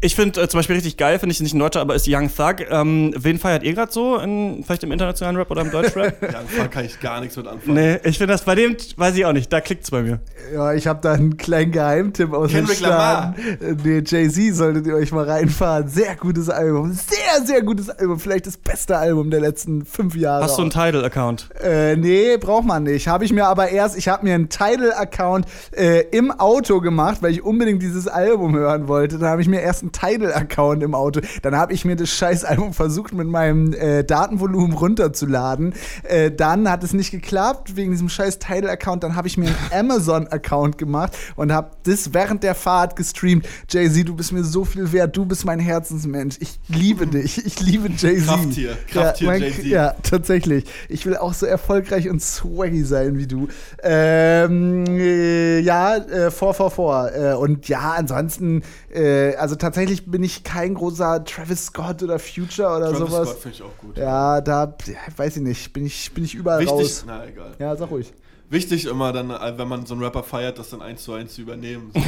Ich 0.00 0.14
finde 0.14 0.42
äh, 0.42 0.48
zum 0.48 0.58
Beispiel 0.58 0.76
richtig 0.76 0.96
geil, 0.96 1.18
finde 1.18 1.32
ich 1.32 1.40
nicht 1.40 1.54
ein 1.54 1.58
Deutscher, 1.58 1.80
aber 1.80 1.94
ist 1.94 2.06
Young 2.08 2.30
Thug. 2.34 2.56
Ähm, 2.68 3.14
wen 3.16 3.38
feiert 3.38 3.62
ihr 3.62 3.74
gerade 3.74 3.92
so? 3.92 4.18
In, 4.18 4.62
vielleicht 4.64 4.84
im 4.84 4.92
internationalen 4.92 5.36
Rap 5.36 5.50
oder 5.50 5.62
im 5.62 5.70
Deutschrap? 5.70 6.22
Young 6.22 6.30
Thug 6.56 6.70
kann 6.70 6.84
ich 6.84 7.00
gar 7.00 7.20
nichts 7.20 7.36
mit 7.36 7.46
anfangen. 7.46 7.74
Nee, 7.74 8.00
ich 8.04 8.18
finde 8.18 8.34
das 8.34 8.42
bei 8.42 8.54
dem, 8.54 8.76
weiß 8.96 9.16
ich 9.16 9.24
auch 9.24 9.32
nicht, 9.32 9.52
da 9.52 9.60
klickt 9.60 9.84
es 9.84 9.90
bei 9.90 10.02
mir. 10.02 10.20
Ja, 10.52 10.74
ich 10.74 10.86
habe 10.86 11.00
da 11.02 11.12
einen 11.12 11.36
kleinen 11.36 11.72
Geheimtipp 11.72 12.32
aus 12.32 12.50
Kendrick 12.50 12.78
den 12.78 12.86
Staaten. 12.86 13.34
Nee, 13.82 14.02
Jay-Z 14.04 14.54
solltet 14.54 14.86
ihr 14.86 14.94
euch 14.94 15.12
mal 15.12 15.24
reinfahren. 15.24 15.88
Sehr 15.88 16.16
gutes 16.16 16.50
Album. 16.50 16.92
Sehr, 16.92 17.44
sehr 17.44 17.62
gutes 17.62 17.88
Album. 17.88 18.18
Vielleicht 18.18 18.46
das 18.46 18.56
beste 18.56 18.96
Album 18.96 19.30
der 19.30 19.40
letzten 19.40 19.84
fünf 19.84 20.14
Jahre. 20.14 20.44
Hast 20.44 20.58
du 20.58 20.62
einen 20.62 20.70
Tidal-Account? 20.70 21.48
Äh, 21.62 21.96
nee, 21.96 22.36
braucht 22.36 22.66
man 22.66 22.82
nicht. 22.84 23.08
Habe 23.08 23.24
ich 23.24 23.32
mir 23.32 23.46
aber 23.46 23.68
erst, 23.68 23.96
ich 23.96 24.08
habe 24.08 24.24
mir 24.24 24.34
einen 24.34 24.48
Tidal-Account 24.48 25.46
äh, 25.72 26.00
im 26.10 26.30
Auto 26.30 26.80
gemacht, 26.80 27.18
weil 27.22 27.32
ich 27.32 27.42
unbedingt 27.42 27.82
dieses 27.82 28.06
Album 28.06 28.54
hören 28.54 28.88
wollte. 28.88 29.18
Da 29.18 29.28
habe 29.28 29.42
ich 29.42 29.48
mir 29.48 29.62
erst 29.64 29.82
einen 29.82 29.92
Tidal-Account 29.92 30.82
im 30.82 30.94
Auto. 30.94 31.20
Dann 31.42 31.56
habe 31.56 31.72
ich 31.72 31.84
mir 31.84 31.96
das 31.96 32.10
scheiß 32.10 32.44
Album 32.44 32.72
versucht, 32.72 33.12
mit 33.12 33.26
meinem 33.26 33.72
äh, 33.72 34.04
Datenvolumen 34.04 34.76
runterzuladen. 34.76 35.74
Äh, 36.04 36.30
dann 36.30 36.70
hat 36.70 36.84
es 36.84 36.92
nicht 36.92 37.10
geklappt 37.10 37.76
wegen 37.76 37.90
diesem 37.92 38.08
scheiß 38.08 38.38
Tidal-Account. 38.38 39.02
Dann 39.02 39.16
habe 39.16 39.26
ich 39.26 39.36
mir 39.36 39.48
einen 39.48 39.56
Amazon-Account 39.90 40.78
gemacht 40.78 41.16
und 41.36 41.52
habe 41.52 41.70
das 41.84 42.12
während 42.12 42.42
der 42.42 42.54
Fahrt 42.54 42.96
gestreamt. 42.96 43.46
Jay-Z, 43.68 44.06
du 44.08 44.14
bist 44.14 44.32
mir 44.32 44.44
so 44.44 44.64
viel 44.64 44.92
wert. 44.92 45.16
Du 45.16 45.24
bist 45.24 45.44
mein 45.44 45.58
Herzensmensch. 45.58 46.36
Ich 46.40 46.60
liebe 46.68 47.06
dich. 47.06 47.44
Ich 47.44 47.60
liebe 47.60 47.88
Jay-Z. 47.88 48.26
Krafttier. 48.26 48.76
Krafttier, 48.88 49.26
ja, 49.28 49.36
Jay-Z. 49.36 49.64
Ja, 49.64 49.94
tatsächlich. 50.02 50.64
Ich 50.88 51.06
will 51.06 51.16
auch 51.16 51.34
so 51.34 51.46
erfolgreich 51.46 52.08
und 52.10 52.22
swaggy 52.22 52.84
sein 52.84 53.18
wie 53.18 53.26
du. 53.26 53.48
Ähm, 53.82 54.84
äh, 54.86 55.60
ja, 55.60 55.96
äh, 55.96 56.30
vor, 56.30 56.54
vor, 56.54 56.70
vor. 56.70 57.10
Äh, 57.14 57.34
und 57.34 57.68
ja, 57.68 57.94
ansonsten, 57.96 58.62
äh, 58.92 59.34
also 59.36 59.53
Also 59.54 59.66
tatsächlich 59.66 60.06
bin 60.06 60.24
ich 60.24 60.42
kein 60.42 60.74
großer 60.74 61.24
Travis 61.24 61.66
Scott 61.66 62.02
oder 62.02 62.18
Future 62.18 62.76
oder 62.76 62.90
Travis 62.90 62.98
sowas. 62.98 63.28
Scott 63.28 63.38
finde 63.40 63.56
ich 63.56 63.62
auch 63.62 63.78
gut. 63.78 63.96
Ja, 63.96 64.40
da 64.40 64.74
ja, 64.86 64.94
weiß 65.16 65.36
ich 65.36 65.42
nicht, 65.44 65.72
bin 65.72 65.86
ich, 65.86 66.12
bin 66.12 66.24
ich 66.24 66.34
überall 66.34 66.58
Wichtig, 66.58 66.74
raus. 66.74 67.04
na 67.06 67.24
egal. 67.24 67.52
Ja, 67.60 67.76
sag 67.76 67.88
ruhig. 67.92 68.12
Wichtig 68.50 68.84
immer 68.84 69.12
dann, 69.12 69.30
äh, 69.30 69.56
wenn 69.56 69.66
man 69.68 69.86
so 69.86 69.94
einen 69.94 70.02
Rapper 70.02 70.22
feiert, 70.22 70.58
das 70.58 70.70
dann 70.70 70.82
eins 70.82 71.02
zu 71.04 71.12
eins 71.12 71.34
zu 71.34 71.42
übernehmen. 71.42 71.92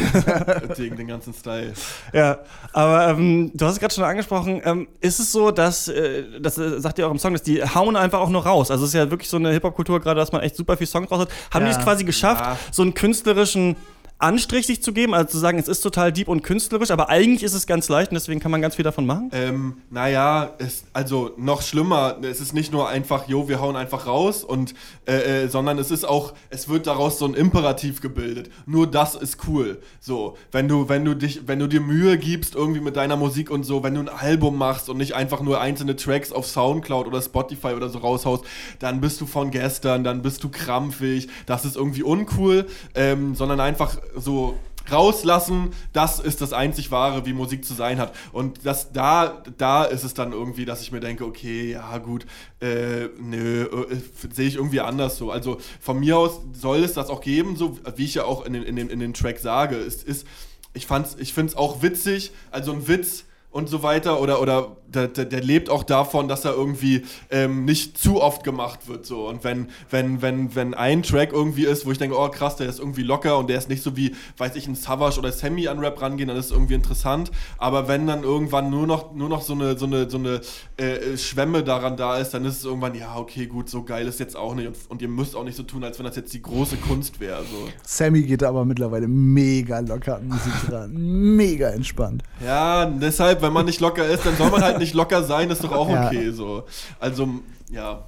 So, 0.77 0.83
gegen 0.83 0.97
den 0.97 1.07
ganzen 1.07 1.33
Style. 1.33 1.73
Ja, 2.13 2.39
aber 2.73 3.09
ähm, 3.09 3.51
du 3.55 3.65
hast 3.65 3.75
es 3.75 3.81
gerade 3.81 3.95
schon 3.95 4.05
angesprochen. 4.05 4.61
Ähm, 4.65 4.89
ist 5.01 5.19
es 5.21 5.31
so, 5.33 5.51
dass, 5.51 5.87
äh, 5.89 6.25
das 6.41 6.59
äh, 6.59 6.81
sagt 6.81 6.99
ihr 6.99 7.07
auch 7.07 7.11
im 7.13 7.19
Song, 7.19 7.33
dass 7.33 7.43
die 7.43 7.63
hauen 7.63 7.95
einfach 7.97 8.21
auch 8.21 8.29
nur 8.29 8.45
raus? 8.45 8.71
Also 8.71 8.85
es 8.85 8.91
ist 8.91 8.95
ja 8.95 9.11
wirklich 9.11 9.29
so 9.31 9.37
eine 9.37 9.51
Hip-Hop-Kultur 9.53 10.01
gerade, 10.01 10.19
dass 10.21 10.33
man 10.33 10.43
echt 10.43 10.57
super 10.57 10.77
viel 10.77 10.87
Songs 10.87 11.11
raus 11.11 11.21
hat. 11.21 11.29
Haben 11.53 11.67
Ja. 11.67 11.73
die 11.73 11.79
es 11.79 11.85
quasi 11.85 12.05
geschafft, 12.05 12.45
Ja. 12.45 12.57
so 12.73 12.83
einen 12.83 12.95
künstlerischen 12.95 13.77
Anstrich 14.19 14.67
sich 14.67 14.83
zu 14.83 14.95
geben? 14.95 15.13
Also 15.13 15.29
zu 15.29 15.39
sagen, 15.39 15.59
es 15.59 15.69
ist 15.69 15.81
total 15.81 16.11
deep 16.11 16.29
und 16.29 16.43
künstlerisch, 16.43 16.91
aber 16.91 17.11
eigentlich 17.11 17.43
ist 17.43 17.53
es 17.53 17.67
ganz 17.67 17.89
leicht 17.89 18.11
und 18.11 18.15
deswegen 18.15 18.41
kann 18.41 18.51
man 18.51 18.63
ganz 18.63 18.77
viel 18.77 18.83
davon 18.83 19.05
machen? 19.05 19.31
Ähm, 19.33 19.79
naja, 19.91 20.55
es, 20.59 20.85
also 20.95 21.33
noch 21.37 21.61
schlimmer, 21.61 22.17
es 22.23 22.41
ist 22.41 22.55
nicht 22.55 22.73
nur 22.73 22.89
einfach, 22.89 23.29
jo, 23.29 23.49
wir 23.49 23.61
hauen 23.61 23.77
einfach 23.77 24.07
raus 24.07 24.43
und 24.43 24.75
äh, 25.07 25.45
äh, 25.45 25.49
sondern 25.49 25.79
es 25.79 25.91
ist 25.91 26.05
auch, 26.05 26.33
es 26.49 26.69
wird 26.69 26.87
daraus 26.87 27.19
so 27.19 27.27
ein 27.27 27.35
Imperativ 27.35 28.01
gebildet. 28.01 28.51
Nur 28.65 28.87
das 28.87 29.15
ist 29.15 29.47
cool. 29.49 29.83
So, 30.01 30.39
wenn 30.51 30.67
du, 30.67 30.89
wenn 30.89 31.05
du 31.05 31.15
dich, 31.15 31.47
wenn 31.47 31.59
du 31.59 31.67
dir 31.67 31.83
Mühe 31.83 32.17
gibst, 32.17 32.55
irgendwie 32.55 32.81
mit 32.81 32.97
deiner 32.97 33.17
Musik 33.17 33.51
und 33.51 33.65
so, 33.65 33.83
wenn 33.83 33.95
du 33.95 34.01
ein 34.01 34.09
Album 34.09 34.57
machst 34.57 34.89
und 34.89 34.97
nicht 34.97 35.15
einfach 35.15 35.43
nur 35.43 35.61
einzelne 35.61 35.95
Tracks 35.95 36.33
auf 36.33 36.47
Soundcloud 36.47 37.07
oder 37.07 37.21
Spotify 37.21 37.75
oder 37.75 37.91
so 37.91 37.99
raushaust, 37.99 38.45
dann 38.79 39.03
bist 39.03 39.21
du 39.21 39.27
von 39.27 39.51
gestern, 39.51 40.05
dann 40.05 40.23
bist 40.23 40.43
du 40.43 40.49
krampfig, 40.49 41.29
das 41.45 41.67
ist 41.67 41.77
irgendwie 41.77 42.03
uncool, 42.03 42.67
ähm, 42.95 43.35
sondern 43.35 43.61
einfach 43.61 43.99
so 44.15 44.59
rauslassen, 44.91 45.71
das 45.93 46.21
ist 46.21 46.41
das 46.41 46.53
einzig 46.53 46.91
wahre, 46.91 47.27
wie 47.27 47.33
Musik 47.33 47.65
zu 47.65 47.75
sein 47.75 47.99
hat. 47.99 48.15
Und 48.33 48.65
das 48.65 48.93
da, 48.93 49.43
da 49.59 49.85
ist 49.85 50.05
es 50.05 50.15
dann 50.15 50.33
irgendwie, 50.33 50.65
dass 50.65 50.81
ich 50.83 50.93
mir 50.93 51.01
denke, 51.01 51.25
okay, 51.25 51.73
ja 51.73 51.99
gut, 51.99 52.27
äh, 52.61 53.09
nö, 53.21 53.65
äh, 53.65 53.97
sehe 54.33 54.49
ich 54.49 54.57
irgendwie 54.57 54.81
anders 54.81 55.17
so. 55.17 55.31
Also 55.31 55.59
von 55.81 55.99
mir 55.99 56.17
aus 56.17 56.41
soll 56.53 56.79
es 56.79 56.95
das 56.95 57.11
auch 57.11 57.21
geben, 57.21 57.57
so 57.57 57.79
wie 57.97 58.05
ich 58.05 58.15
ja 58.15 58.25
auch 58.25 58.45
in 58.45 58.53
den, 58.53 58.63
in 58.63 58.77
den, 58.77 58.89
in 58.89 59.01
den 59.01 59.15
Track 59.15 59.39
sage. 59.39 59.77
Es 59.77 60.03
ist, 60.03 60.27
ich 60.75 60.87
fand's, 60.87 61.17
ich 61.19 61.33
finde 61.33 61.53
es 61.53 61.57
auch 61.57 61.83
witzig, 61.83 62.33
also 62.51 62.73
ein 62.73 62.87
Witz 62.89 63.25
und 63.57 63.71
so 63.71 63.83
weiter 63.83 64.21
oder 64.21 64.43
oder 64.43 64.77
der, 64.87 65.09
der, 65.09 65.25
der 65.25 65.41
lebt 65.41 65.71
auch 65.71 65.83
davon, 65.83 66.29
dass 66.29 66.45
er 66.45 66.53
irgendwie 66.53 67.05
ähm, 67.31 67.65
nicht 67.65 67.99
zu 67.99 68.21
oft 68.21 68.45
gemacht 68.45 68.87
wird 68.87 69.07
so 69.07 69.27
und 69.29 69.45
wenn 69.45 69.69
wenn 69.91 70.21
wenn 70.21 70.55
wenn 70.55 70.75
ein 70.75 71.03
Track 71.03 71.33
irgendwie 71.33 71.65
ist, 71.65 71.87
wo 71.87 71.91
ich 71.91 71.99
denke, 71.99 72.19
oh 72.19 72.29
krass, 72.29 72.57
der 72.57 72.69
ist 72.69 72.79
irgendwie 72.79 73.03
locker 73.03 73.39
und 73.39 73.49
der 73.49 73.57
ist 73.57 73.71
nicht 73.71 73.83
so 73.83 73.97
wie, 73.97 74.15
weiß 74.37 74.57
ich, 74.57 74.69
ein 74.69 74.75
Savage 74.75 75.19
oder 75.19 75.33
Sammy 75.33 75.69
an 75.69 75.79
Rap 75.79 76.01
rangehen, 76.03 76.29
dann 76.29 76.37
ist 76.37 76.47
es 76.47 76.51
irgendwie 76.51 76.75
interessant, 76.75 77.31
aber 77.57 77.89
wenn 77.89 78.07
dann 78.07 78.25
irgendwann 78.25 78.69
nur 78.69 78.87
noch 78.87 79.15
nur 79.15 79.31
noch 79.31 79.41
so 79.41 79.55
eine 79.55 79.79
so 79.79 79.87
eine 79.87 80.11
so 80.11 80.19
eine 80.19 80.43
äh, 80.77 81.17
Schwemme 81.17 81.65
daran 81.65 81.97
da 81.97 82.19
ist, 82.19 82.31
dann 82.35 82.45
ist 82.45 82.59
es 82.59 82.65
irgendwann 82.67 82.95
ja 82.95 83.17
okay 83.17 83.47
gut, 83.47 83.71
so 83.71 83.85
geil 83.85 84.07
ist 84.07 84.21
jetzt 84.21 84.37
auch 84.37 84.55
nicht 84.55 84.67
und, 84.67 84.77
und 84.91 85.01
ihr 85.01 85.09
müsst 85.09 85.35
auch 85.35 85.45
nicht 85.45 85.57
so 85.57 85.63
tun, 85.63 85.83
als 85.83 85.99
wenn 85.99 86.05
das 86.05 86.17
jetzt 86.17 86.35
die 86.35 86.43
große 86.43 86.77
Kunst 86.77 87.21
wäre 87.21 87.41
so. 87.43 87.69
Sammy 87.83 88.23
geht 88.23 88.43
aber 88.43 88.67
mittlerweile 88.67 89.09
mega 89.09 89.81
locker 89.81 90.17
an 90.17 90.29
Musik 90.29 90.53
dran. 90.69 90.93
Mega 91.37 91.71
entspannt. 91.71 92.23
Ja, 92.45 92.87
deshalb, 92.87 93.43
wenn 93.47 93.53
man 93.53 93.67
nicht 93.67 93.81
locker 93.81 94.07
ist, 94.07 94.27
dann 94.27 94.37
soll 94.37 94.51
man 94.51 94.63
halt 94.63 94.79
nicht 94.79 94.95
locker 94.95 95.23
sein, 95.23 95.51
ist 95.51 95.63
doch 95.65 95.73
auch 95.73 95.89
Ja. 95.97 96.07
okay 96.07 96.31
so. 96.31 96.65
Also, 97.01 97.29
ja. 97.71 98.05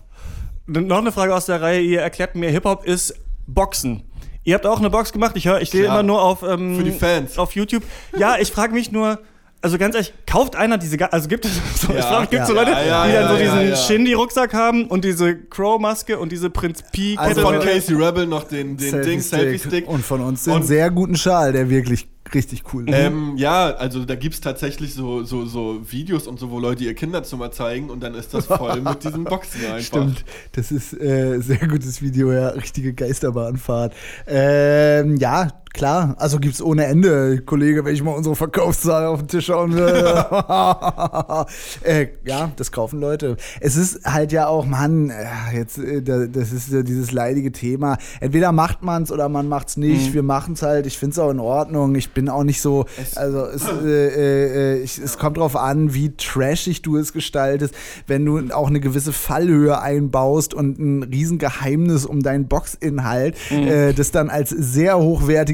Noch 0.66 0.98
eine 0.98 1.12
Frage 1.12 1.34
aus 1.34 1.46
der 1.46 1.62
Reihe. 1.62 1.80
Ihr 1.80 2.00
erklärt 2.02 2.34
mir, 2.34 2.50
Hip-Hop 2.50 2.84
ist 2.84 3.14
Boxen. 3.46 4.02
Ihr 4.44 4.54
habt 4.54 4.66
auch 4.66 4.78
eine 4.78 4.90
Box 4.90 5.12
gemacht. 5.12 5.32
Ich 5.36 5.46
höre, 5.46 5.60
ich 5.60 5.70
sehe 5.70 5.86
immer 5.86 6.02
nur 6.02 6.20
auf, 6.22 6.42
ähm, 6.42 6.76
Für 6.76 6.84
die 6.84 6.92
Fans. 6.92 7.38
auf 7.38 7.54
YouTube. 7.54 7.82
Ja, 8.16 8.36
ich 8.38 8.50
frage 8.50 8.72
mich 8.72 8.92
nur, 8.92 9.18
also 9.60 9.76
ganz 9.78 9.94
ehrlich, 9.94 10.12
kauft 10.26 10.56
einer 10.56 10.78
diese, 10.78 10.96
ga- 10.96 11.06
also 11.06 11.28
gibt 11.28 11.44
es 11.44 11.52
so, 11.80 11.88
ich 11.90 11.96
Ja. 11.96 12.02
frage 12.02 12.20
mich, 12.22 12.30
gibt 12.30 12.42
es 12.42 12.48
so 12.48 12.54
Ja. 12.54 12.60
Leute, 12.62 12.70
Ja, 12.72 12.84
ja, 12.84 13.06
die 13.06 13.12
dann 13.12 13.22
ja, 13.22 13.28
so 13.28 13.34
ja, 13.34 13.40
diesen 13.56 13.68
ja. 13.70 13.76
Shindy-Rucksack 13.76 14.54
haben 14.54 14.86
und 14.86 15.04
diese 15.04 15.36
Crow-Maske 15.36 16.18
und 16.18 16.32
diese 16.32 16.50
Prinz 16.50 16.82
P-Kette? 16.92 17.20
Also 17.20 17.40
Von 17.42 17.56
von- 17.56 17.64
Casey 17.66 17.94
Rebel 17.94 18.26
noch 18.26 18.44
den, 18.44 18.76
den 18.76 19.02
Ding, 19.02 19.20
Selfie-Stick. 19.20 19.88
Und 19.88 20.04
von 20.04 20.20
uns 20.20 20.44
den 20.44 20.52
Und- 20.54 20.62
sehr 20.64 20.90
guten 20.90 21.16
Schal, 21.16 21.52
der 21.52 21.68
wirklich 21.70 22.06
richtig 22.34 22.62
cool 22.72 22.88
ist. 22.88 22.94
Ähm, 22.94 23.36
ja, 23.36 23.70
also 23.74 24.04
da 24.04 24.14
gibt 24.14 24.34
es 24.34 24.40
tatsächlich 24.40 24.94
so, 24.94 25.24
so, 25.24 25.46
so 25.46 25.80
Videos 25.90 26.26
und 26.26 26.38
so, 26.38 26.50
wo 26.50 26.58
Leute 26.58 26.84
ihr 26.84 26.94
Kinderzimmer 26.94 27.50
zeigen 27.50 27.90
und 27.90 28.00
dann 28.00 28.14
ist 28.14 28.34
das 28.34 28.46
voll 28.46 28.80
mit 28.80 29.04
diesen 29.04 29.24
Boxen 29.24 29.60
einfach. 29.66 29.82
Stimmt, 29.82 30.24
das 30.52 30.72
ist 30.72 30.92
äh, 31.00 31.40
sehr 31.40 31.68
gutes 31.68 32.02
Video, 32.02 32.32
ja, 32.32 32.48
richtige 32.50 32.92
Geisterbahnfahrt. 32.92 33.94
Ähm, 34.26 35.16
ja, 35.16 35.48
klar, 35.72 36.14
also 36.18 36.38
gibt's 36.38 36.60
ohne 36.62 36.86
Ende, 36.86 37.40
Kollege, 37.42 37.84
wenn 37.84 37.94
ich 37.94 38.02
mal 38.02 38.12
unsere 38.12 38.34
Verkaufszahlen 38.36 39.08
auf 39.08 39.20
den 39.20 39.28
Tisch 39.28 39.46
schauen 39.46 39.74
will. 39.74 39.86
äh, 41.84 42.08
ja, 42.24 42.50
das 42.56 42.72
kaufen 42.72 43.00
Leute. 43.00 43.36
Es 43.60 43.76
ist 43.76 44.04
halt 44.04 44.32
ja 44.32 44.46
auch, 44.48 44.66
Mann, 44.66 45.10
äh, 45.10 45.56
jetzt, 45.56 45.78
äh, 45.78 46.02
da- 46.02 46.26
das 46.26 46.52
ist 46.52 46.70
ja 46.72 46.82
dieses 46.82 47.12
leidige 47.12 47.52
Thema. 47.52 47.98
Entweder 48.20 48.52
macht 48.52 48.82
man's 48.82 49.10
oder 49.12 49.28
man 49.28 49.48
macht's 49.48 49.76
nicht. 49.76 50.14
Wir 50.14 50.22
machen's 50.22 50.62
halt. 50.62 50.86
Ich 50.86 50.98
find's 50.98 51.18
auch 51.18 51.30
in 51.30 51.40
Ordnung. 51.40 51.94
Ich 51.94 52.10
bin 52.12 52.28
auch 52.28 52.44
nicht 52.44 52.60
so, 52.60 52.86
Es- 53.00 53.16
also 53.16 53.44
es, 53.46 53.64
äh, 53.84 54.74
äh, 54.76 54.82
ich, 54.82 54.98
es 54.98 55.18
kommt 55.18 55.36
drauf 55.36 55.56
an, 55.56 55.94
wie 55.94 56.14
trashig 56.16 56.82
du 56.82 56.96
es 56.96 57.12
gestaltest. 57.12 57.74
Wenn 58.06 58.24
du 58.24 58.40
auch 58.54 58.68
eine 58.68 58.80
gewisse 58.80 59.12
Fallhöhe 59.12 59.80
einbaust 59.80 60.54
und 60.54 60.78
ein 60.78 61.02
Riesengeheimnis 61.02 62.04
um 62.06 62.22
deinen 62.22 62.48
Boxinhalt, 62.48 63.36
äh, 63.50 63.92
das 63.92 64.10
dann 64.10 64.30
als 64.30 64.50
sehr 64.50 64.98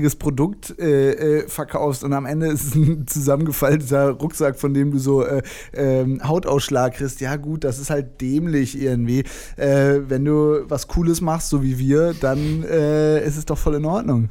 hochwertiges 0.05 0.17
Produkt 0.17 0.79
äh, 0.79 1.41
äh, 1.41 1.49
verkaufst 1.49 2.05
und 2.05 2.13
am 2.13 2.27
Ende 2.27 2.47
ist 2.47 2.65
es 2.65 2.75
ein 2.75 3.07
zusammengefalteter 3.07 4.11
Rucksack, 4.11 4.59
von 4.59 4.75
dem 4.75 4.91
du 4.91 4.99
so 4.99 5.25
äh, 5.25 5.43
ähm, 5.73 6.21
Hautausschlag 6.23 6.95
kriegst. 6.95 7.21
Ja 7.21 7.37
gut, 7.37 7.65
das 7.65 7.79
ist 7.79 7.91
halt 7.91 8.21
dämlich 8.21 8.81
irgendwie. 8.81 9.25
Äh, 9.57 10.01
wenn 10.09 10.25
du 10.25 10.65
was 10.69 10.89
Cooles 10.89 11.21
machst, 11.21 11.49
so 11.49 11.63
wie 11.63 11.79
wir, 11.79 12.15
dann 12.21 12.65
äh, 12.65 13.25
ist 13.25 13.37
es 13.37 13.47
doch 13.47 13.59
voll 13.59 13.75
in 13.75 13.85
Ordnung. 13.85 14.31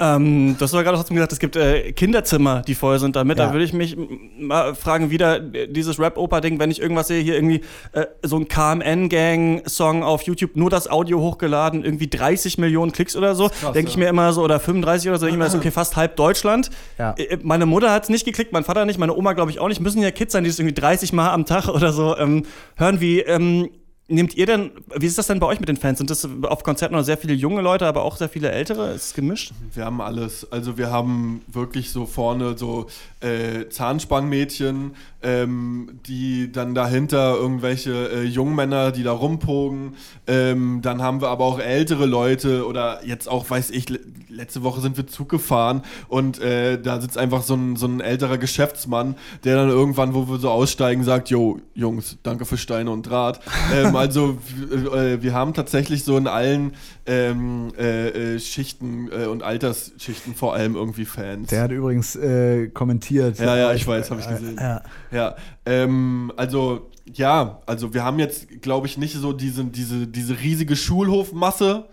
Ähm, 0.00 0.56
du 0.58 0.64
hast 0.64 0.72
aber 0.72 0.82
gerade 0.82 0.96
trotzdem 0.96 1.16
gesagt, 1.16 1.32
es 1.32 1.38
gibt 1.38 1.56
äh, 1.56 1.92
Kinderzimmer, 1.92 2.62
die 2.62 2.74
voll 2.74 2.98
sind 2.98 3.16
damit. 3.16 3.38
Ja. 3.38 3.46
Da 3.46 3.52
würde 3.52 3.64
ich 3.64 3.74
mich 3.74 3.96
mal 4.38 4.74
fragen, 4.74 5.10
wieder 5.10 5.54
äh, 5.54 5.68
dieses 5.68 6.00
Rap-Oper-Ding, 6.00 6.58
wenn 6.58 6.70
ich 6.70 6.80
irgendwas 6.80 7.08
sehe, 7.08 7.22
hier 7.22 7.34
irgendwie 7.34 7.60
äh, 7.92 8.06
so 8.22 8.38
ein 8.38 8.48
KMN-Gang-Song 8.48 10.02
auf 10.02 10.22
YouTube, 10.22 10.56
nur 10.56 10.70
das 10.70 10.90
Audio 10.90 11.20
hochgeladen, 11.20 11.84
irgendwie 11.84 12.08
30 12.08 12.56
Millionen 12.56 12.92
Klicks 12.92 13.14
oder 13.14 13.34
so, 13.34 13.50
denke 13.74 13.90
ich 13.90 13.94
ja. 13.94 14.00
mir 14.00 14.08
immer 14.08 14.32
so, 14.32 14.42
oder 14.42 14.58
35 14.58 15.10
oder 15.10 15.18
so, 15.18 15.26
denke 15.26 15.36
ich 15.36 15.38
mir, 15.38 15.44
das 15.44 15.54
okay, 15.54 15.70
fast 15.70 15.96
halb 15.96 16.16
Deutschland. 16.16 16.70
Ja. 16.98 17.14
Äh, 17.18 17.36
Meine 17.42 17.66
Mutter 17.66 17.92
hat 17.92 18.04
es 18.04 18.08
nicht 18.08 18.24
geklickt, 18.24 18.52
mein 18.52 18.64
Vater 18.64 18.86
nicht, 18.86 18.98
meine 18.98 19.14
Oma 19.14 19.34
glaube 19.34 19.50
ich 19.50 19.58
auch 19.58 19.68
nicht. 19.68 19.80
Müssen 19.80 20.00
ja 20.00 20.10
Kids 20.10 20.32
sein, 20.32 20.44
die 20.44 20.50
es 20.50 20.58
irgendwie 20.58 20.74
30 20.74 21.12
Mal 21.12 21.30
am 21.30 21.44
Tag 21.44 21.68
oder 21.68 21.92
so 21.92 22.16
ähm, 22.16 22.44
hören. 22.76 23.00
Wie 23.00 23.20
ähm, 23.20 23.68
nehmt 24.10 24.34
ihr 24.34 24.46
denn, 24.46 24.72
wie 24.94 25.06
ist 25.06 25.16
das 25.16 25.28
denn 25.28 25.40
bei 25.40 25.46
euch 25.46 25.60
mit 25.60 25.68
den 25.68 25.76
Fans? 25.76 25.98
Sind 25.98 26.10
das 26.10 26.28
auf 26.42 26.62
Konzerten 26.62 26.94
noch 26.94 27.04
sehr 27.04 27.16
viele 27.16 27.32
junge 27.32 27.62
Leute, 27.62 27.86
aber 27.86 28.02
auch 28.02 28.16
sehr 28.16 28.28
viele 28.28 28.50
ältere? 28.50 28.90
Ist 28.90 29.06
es 29.06 29.14
gemischt? 29.14 29.52
Wir 29.72 29.84
haben 29.84 30.00
alles. 30.00 30.50
Also 30.50 30.76
wir 30.76 30.90
haben 30.90 31.42
wirklich 31.46 31.90
so 31.90 32.06
vorne 32.06 32.58
so 32.58 32.88
äh, 33.20 33.68
Zahnspangenmädchen, 33.68 34.96
ähm, 35.22 36.00
die 36.06 36.50
dann 36.50 36.74
dahinter 36.74 37.36
irgendwelche 37.36 38.10
äh, 38.10 38.24
Jungmänner, 38.24 38.90
die 38.92 39.02
da 39.02 39.12
rumpogen. 39.12 39.94
Ähm, 40.26 40.80
dann 40.82 41.02
haben 41.02 41.20
wir 41.20 41.28
aber 41.28 41.44
auch 41.44 41.60
ältere 41.60 42.06
Leute 42.06 42.66
oder 42.66 43.04
jetzt 43.04 43.28
auch, 43.28 43.48
weiß 43.48 43.70
ich, 43.70 43.88
le 43.88 44.00
letzte 44.28 44.62
Woche 44.62 44.80
sind 44.80 44.96
wir 44.96 45.06
Zug 45.08 45.28
gefahren 45.28 45.82
und 46.08 46.40
äh, 46.40 46.80
da 46.80 47.00
sitzt 47.00 47.18
einfach 47.18 47.42
so 47.42 47.54
ein, 47.54 47.74
so 47.76 47.86
ein 47.86 48.00
älterer 48.00 48.38
Geschäftsmann, 48.38 49.16
der 49.44 49.56
dann 49.56 49.68
irgendwann, 49.68 50.14
wo 50.14 50.28
wir 50.28 50.38
so 50.38 50.50
aussteigen, 50.50 51.02
sagt, 51.02 51.30
Jo, 51.30 51.60
Jungs, 51.74 52.16
danke 52.22 52.44
für 52.44 52.56
Steine 52.56 52.90
und 52.90 53.02
Draht. 53.02 53.40
ähm, 53.74 53.96
also 54.00 54.38
äh, 54.72 55.22
wir 55.22 55.32
haben 55.34 55.54
tatsächlich 55.54 56.04
so 56.04 56.16
in 56.16 56.26
allen 56.26 56.72
ähm, 57.06 57.72
äh, 57.78 58.34
äh, 58.34 58.38
Schichten 58.40 59.08
äh, 59.12 59.26
und 59.26 59.42
Altersschichten 59.42 60.34
vor 60.34 60.54
allem 60.54 60.74
irgendwie 60.74 61.04
Fans. 61.04 61.48
Der 61.48 61.62
hat 61.62 61.70
übrigens 61.70 62.16
äh, 62.16 62.68
kommentiert. 62.68 63.38
Ja, 63.38 63.56
ja, 63.56 63.72
ich 63.72 63.86
weiß, 63.86 64.10
habe 64.10 64.20
ich 64.20 64.28
gesehen. 64.28 64.56
Ja. 64.58 64.82
Ja, 65.12 65.36
ähm, 65.66 66.32
also 66.36 66.90
ja, 67.12 67.60
also 67.66 67.94
wir 67.94 68.04
haben 68.04 68.18
jetzt, 68.18 68.62
glaube 68.62 68.86
ich, 68.86 68.98
nicht 68.98 69.14
so 69.14 69.32
diese, 69.32 69.64
diese, 69.64 70.06
diese 70.06 70.38
riesige 70.40 70.76
Schulhofmasse. 70.76 71.86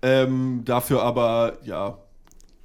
Ähm, 0.00 0.62
dafür 0.64 1.02
aber, 1.02 1.58
ja, 1.64 1.98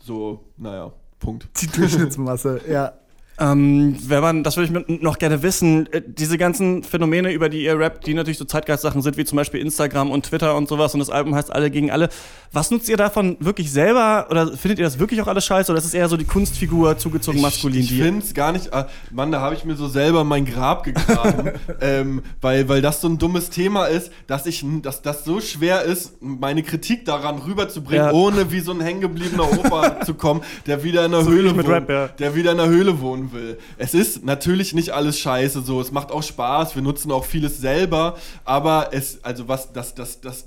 so, 0.02 0.44
naja, 0.58 0.92
Punkt. 1.20 1.48
Die 1.62 1.68
Durchschnittsmasse, 1.68 2.62
ja. 2.70 2.94
Ähm, 3.40 3.96
wenn 4.08 4.22
man, 4.22 4.44
das 4.44 4.58
würde 4.58 4.66
ich 4.66 4.72
mir 4.72 4.86
noch 5.04 5.18
gerne 5.18 5.42
wissen, 5.42 5.92
äh, 5.92 6.02
diese 6.06 6.38
ganzen 6.38 6.84
Phänomene, 6.84 7.32
über 7.34 7.50
die 7.50 7.64
ihr 7.64 7.80
rappt, 7.80 8.06
die 8.06 8.14
natürlich 8.14 8.38
so 8.38 8.46
Zeitgeist-Sachen 8.46 9.02
sind, 9.02 9.18
wie 9.18 9.26
zum 9.26 9.38
Beispiel 9.38 9.60
Instagram 9.60 10.12
und 10.12 10.28
Twitter 10.28 10.56
und 10.56 10.70
sowas 10.70 10.94
und 10.94 11.00
das 11.00 11.10
Album 11.10 11.34
heißt 11.34 11.52
Alle 11.52 11.72
gegen 11.72 11.90
Alle. 11.90 12.10
Was 12.52 12.70
nutzt 12.70 12.88
ihr 12.90 12.98
davon 12.98 13.36
wirklich 13.40 13.72
selber 13.72 14.28
oder 14.30 14.56
findet 14.56 14.78
ihr 14.78 14.86
das 14.86 15.00
wirklich 15.00 15.20
auch 15.24 15.26
alles 15.28 15.46
scheiße 15.46 15.72
oder 15.72 15.80
ist 15.80 15.86
es 15.86 15.96
eher 15.96 16.08
so 16.10 16.16
die 16.18 16.26
Kunstfigur 16.26 16.96
zugezogen 17.00 17.42
maskulin? 17.42 17.80
Ich, 17.80 17.86
ich 17.92 17.98
die- 17.98 18.04
finde 18.04 18.24
es 18.24 18.36
gar 18.36 18.52
nicht. 18.52 18.72
ah, 18.72 18.88
Mann, 19.12 19.32
da 19.32 19.42
habe 19.42 19.56
ich 19.56 19.66
mir 19.66 19.76
so 19.76 19.88
selber 19.88 20.24
mein 20.24 20.46
Grab 20.46 20.84
gegraben, 20.84 21.54
ähm, 21.82 22.22
weil, 22.40 22.70
weil 22.70 22.84
das 22.84 23.02
so 23.02 23.08
ein 23.08 23.18
dummes 23.18 23.50
Thema 23.50 23.86
ist, 23.86 24.12
dass 24.28 24.46
ich, 24.46 24.64
dass 24.84 25.02
das 25.02 25.26
so 25.26 25.42
schwer 25.42 25.82
ist, 25.82 26.22
meine 26.22 26.62
Kritik 26.62 27.06
daran 27.06 27.40
rüberzubringen, 27.40 28.06
Ja. 28.06 28.12
ohne 28.14 28.52
wie 28.52 28.60
so 28.60 28.72
ein 28.74 28.82
hängengebliebener 28.82 29.52
Opa 29.52 30.02
zu 30.06 30.14
kommen, 30.14 30.42
der 30.68 30.84
wieder 30.84 31.04
in 31.06 31.12
der 31.14 31.22
So 31.24 31.32
Höhle 31.32 31.50
ich 31.50 31.56
wohnt, 31.56 31.68
Rap, 31.68 31.90
ja. 31.90 32.08
der 32.10 32.36
wieder 32.36 32.52
in 32.52 32.58
der 32.58 32.68
Höhle 32.68 33.02
wohnen 33.02 33.23
raushauen 33.24 33.32
will. 33.32 33.58
Es 33.78 33.94
ist 33.94 34.24
natürlich 34.24 34.74
nicht 34.74 34.92
alles 34.92 35.20
scheiße 35.20 35.62
so, 35.62 35.82
es 35.82 35.92
macht 35.92 36.12
auch 36.12 36.24
Spaß, 36.24 36.76
wir 36.76 36.82
nutzen 36.82 37.12
auch 37.12 37.26
vieles 37.26 37.58
selber, 37.58 38.18
aber 38.46 38.90
es, 38.92 39.24
also 39.24 39.48
was, 39.48 39.72
das, 39.74 39.96
das, 39.96 40.22
das, 40.22 40.46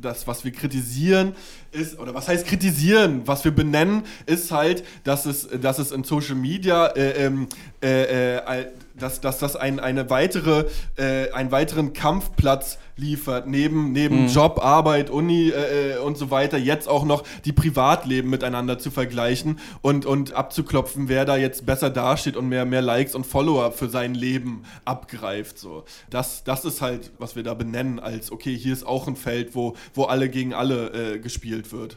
das, 0.00 0.26
was 0.26 0.44
wir 0.44 0.52
kritisieren, 0.52 1.34
ist, 1.70 1.98
oder 1.98 2.14
was 2.14 2.28
heißt 2.28 2.46
kritisieren? 2.46 3.22
Was 3.26 3.44
wir 3.44 3.52
benennen, 3.52 4.04
ist 4.26 4.50
halt, 4.50 4.84
dass 5.04 5.26
es, 5.26 5.48
dass 5.60 5.78
es 5.78 5.92
in 5.92 6.02
Social 6.02 6.34
Media 6.34 6.86
äh, 6.86 7.26
ähm, 7.26 7.46
äh, 7.82 8.36
äh, 8.36 8.66
dass, 8.98 9.20
dass 9.20 9.38
das 9.38 9.56
ein, 9.56 9.80
eine 9.80 10.10
weitere, 10.10 10.66
äh, 10.96 11.30
einen 11.32 11.50
weiteren 11.50 11.92
Kampfplatz 11.92 12.78
liefert, 12.98 13.46
neben, 13.46 13.92
neben 13.92 14.22
mhm. 14.22 14.28
Job, 14.28 14.58
Arbeit, 14.62 15.08
Uni 15.10 15.50
äh, 15.50 15.94
äh, 15.94 15.98
und 15.98 16.18
so 16.18 16.30
weiter, 16.30 16.58
jetzt 16.58 16.88
auch 16.88 17.04
noch 17.04 17.22
die 17.44 17.52
Privatleben 17.52 18.28
miteinander 18.28 18.78
zu 18.78 18.90
vergleichen 18.90 19.60
und, 19.82 20.04
und 20.04 20.32
abzuklopfen, 20.32 21.08
wer 21.08 21.24
da 21.24 21.36
jetzt 21.36 21.64
besser 21.64 21.90
dasteht 21.90 22.36
und 22.36 22.48
mehr, 22.48 22.64
mehr 22.64 22.82
Likes 22.82 23.14
und 23.14 23.24
Follower 23.24 23.72
für 23.72 23.88
sein 23.88 24.14
Leben 24.14 24.64
abgreift. 24.84 25.58
So. 25.58 25.84
Das, 26.10 26.44
das 26.44 26.64
ist 26.64 26.82
halt, 26.82 27.12
was 27.18 27.36
wir 27.36 27.42
da 27.42 27.54
benennen 27.54 28.00
als, 28.00 28.32
okay, 28.32 28.56
hier 28.56 28.72
ist 28.72 28.86
auch 28.86 29.06
ein 29.06 29.16
Feld, 29.16 29.54
wo, 29.54 29.76
wo 29.94 30.04
alle 30.04 30.28
gegen 30.28 30.52
alle 30.52 31.14
äh, 31.14 31.18
gespielt 31.18 31.72
wird. 31.72 31.96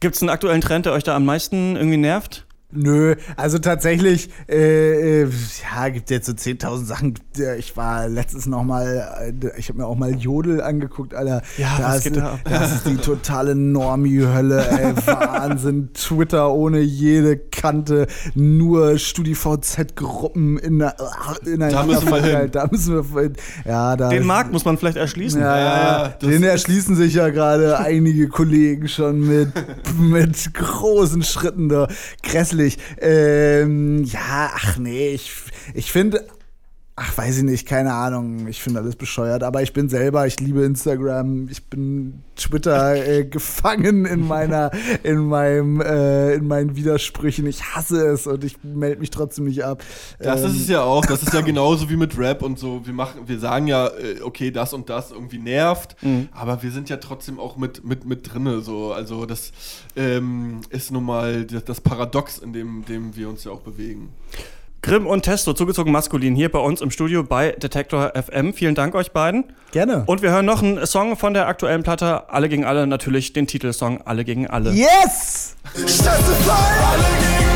Gibt 0.00 0.14
es 0.14 0.22
einen 0.22 0.30
aktuellen 0.30 0.60
Trend, 0.60 0.86
der 0.86 0.92
euch 0.92 1.04
da 1.04 1.16
am 1.16 1.24
meisten 1.24 1.74
irgendwie 1.74 1.96
nervt? 1.96 2.45
Nö, 2.76 3.16
also 3.36 3.58
tatsächlich, 3.58 4.28
äh, 4.48 5.22
äh, 5.22 5.28
ja, 5.62 5.88
gibt 5.88 6.10
jetzt 6.10 6.26
so 6.26 6.32
10.000 6.32 6.84
Sachen. 6.84 7.14
Ich 7.58 7.76
war 7.76 8.08
letztens 8.08 8.46
noch 8.46 8.64
mal, 8.64 9.32
äh, 9.42 9.58
ich 9.58 9.68
habe 9.68 9.78
mir 9.78 9.86
auch 9.86 9.96
mal 9.96 10.14
Jodel 10.14 10.60
angeguckt, 10.60 11.14
Alter. 11.14 11.42
Ja, 11.56 11.78
das, 11.78 12.04
geht 12.04 12.16
da? 12.16 12.38
das 12.44 12.72
ist 12.72 12.86
die 12.86 12.96
totale 13.02 13.54
Normie-Hölle, 13.54 14.68
ey. 14.68 14.96
Wahnsinn. 15.06 15.90
Twitter 15.94 16.52
ohne 16.52 16.80
jede 16.80 17.36
Kante, 17.36 18.06
nur 18.34 18.98
StudiVZ-Gruppen 18.98 20.58
in, 20.58 20.78
der, 20.78 20.96
in 21.44 21.62
einer 21.62 21.72
Da 21.72 21.82
müssen 21.84 22.10
wir 22.10 22.22
hin. 22.22 22.50
Da 22.50 22.68
müssen 22.70 22.94
wir 22.94 23.22
hin. 23.22 23.32
Ja, 23.64 23.96
da 23.96 24.10
Den 24.10 24.26
Markt 24.26 24.52
muss 24.52 24.64
man 24.64 24.76
vielleicht 24.78 24.96
erschließen. 24.96 25.40
Ja, 25.40 25.58
ja, 25.58 26.02
ja 26.02 26.08
den 26.08 26.42
erschließen 26.42 26.96
sich 26.96 27.14
ja 27.14 27.30
gerade 27.30 27.78
einige 27.78 28.28
Kollegen 28.28 28.88
schon 28.88 29.26
mit, 29.26 29.48
mit 29.98 30.54
großen 30.54 31.22
Schritten 31.22 31.68
da. 31.68 31.88
Grässlich 32.22 32.65
natürlich. 32.66 32.78
Ähm, 33.00 34.04
ja, 34.04 34.50
ach 34.54 34.78
nee, 34.78 35.10
ich, 35.10 35.32
ich 35.74 35.92
finde 35.92 36.26
Ach, 36.98 37.18
weiß 37.18 37.36
ich 37.36 37.42
nicht, 37.42 37.68
keine 37.68 37.92
Ahnung. 37.92 38.46
Ich 38.48 38.62
finde 38.62 38.80
alles 38.80 38.96
bescheuert. 38.96 39.42
Aber 39.42 39.62
ich 39.62 39.74
bin 39.74 39.90
selber, 39.90 40.26
ich 40.26 40.40
liebe 40.40 40.64
Instagram. 40.64 41.46
Ich 41.50 41.62
bin 41.64 42.22
Twitter 42.36 42.96
äh, 42.96 43.24
gefangen 43.30 44.06
in 44.06 44.26
meiner, 44.26 44.70
in 45.02 45.18
meinem, 45.18 45.82
äh, 45.82 46.32
in 46.32 46.48
meinen 46.48 46.74
Widersprüchen. 46.74 47.46
Ich 47.46 47.62
hasse 47.62 48.06
es 48.06 48.26
und 48.26 48.44
ich 48.44 48.56
melde 48.62 49.00
mich 49.00 49.10
trotzdem 49.10 49.44
nicht 49.44 49.62
ab. 49.62 49.82
Das 50.18 50.40
ähm. 50.40 50.46
ist 50.46 50.60
es 50.62 50.68
ja 50.68 50.84
auch. 50.84 51.04
Das 51.04 51.22
ist 51.22 51.34
ja 51.34 51.40
genauso 51.42 51.90
wie 51.90 51.96
mit 51.96 52.16
Rap 52.16 52.40
und 52.40 52.58
so. 52.58 52.86
Wir 52.86 52.94
machen, 52.94 53.28
wir 53.28 53.38
sagen 53.38 53.66
ja, 53.66 53.88
äh, 53.88 54.22
okay, 54.22 54.50
das 54.50 54.72
und 54.72 54.88
das 54.88 55.10
irgendwie 55.10 55.38
nervt, 55.38 56.02
mhm. 56.02 56.30
aber 56.32 56.62
wir 56.62 56.70
sind 56.70 56.88
ja 56.88 56.96
trotzdem 56.96 57.38
auch 57.38 57.58
mit, 57.58 57.84
mit, 57.84 58.06
mit 58.06 58.32
drinne. 58.32 58.62
So. 58.62 58.94
Also 58.94 59.26
das 59.26 59.52
ähm, 59.96 60.62
ist 60.70 60.90
nun 60.90 61.04
mal 61.04 61.44
das, 61.44 61.62
das 61.62 61.80
Paradox, 61.82 62.38
in 62.38 62.54
dem, 62.54 62.86
dem 62.86 63.14
wir 63.16 63.28
uns 63.28 63.44
ja 63.44 63.50
auch 63.50 63.60
bewegen. 63.60 64.14
Grimm 64.86 65.08
und 65.08 65.22
Testo, 65.22 65.52
zugezogen 65.52 65.90
maskulin, 65.90 66.36
hier 66.36 66.48
bei 66.48 66.60
uns 66.60 66.80
im 66.80 66.92
Studio 66.92 67.24
bei 67.24 67.50
Detektor 67.50 68.12
FM. 68.14 68.54
Vielen 68.54 68.76
Dank 68.76 68.94
euch 68.94 69.10
beiden. 69.10 69.42
Gerne. 69.72 70.04
Und 70.06 70.22
wir 70.22 70.30
hören 70.30 70.46
noch 70.46 70.62
einen 70.62 70.86
Song 70.86 71.16
von 71.16 71.34
der 71.34 71.48
aktuellen 71.48 71.82
Platte, 71.82 72.30
Alle 72.30 72.48
gegen 72.48 72.64
alle, 72.64 72.86
natürlich 72.86 73.32
den 73.32 73.48
Titelsong 73.48 74.02
Alle 74.04 74.24
gegen 74.24 74.46
alle. 74.46 74.70
Yes! 74.70 75.56
Scheiße 75.74 76.06
frei! 76.06 76.84
Alle 76.86 77.02
gegen 77.02 77.48
alle 77.50 77.55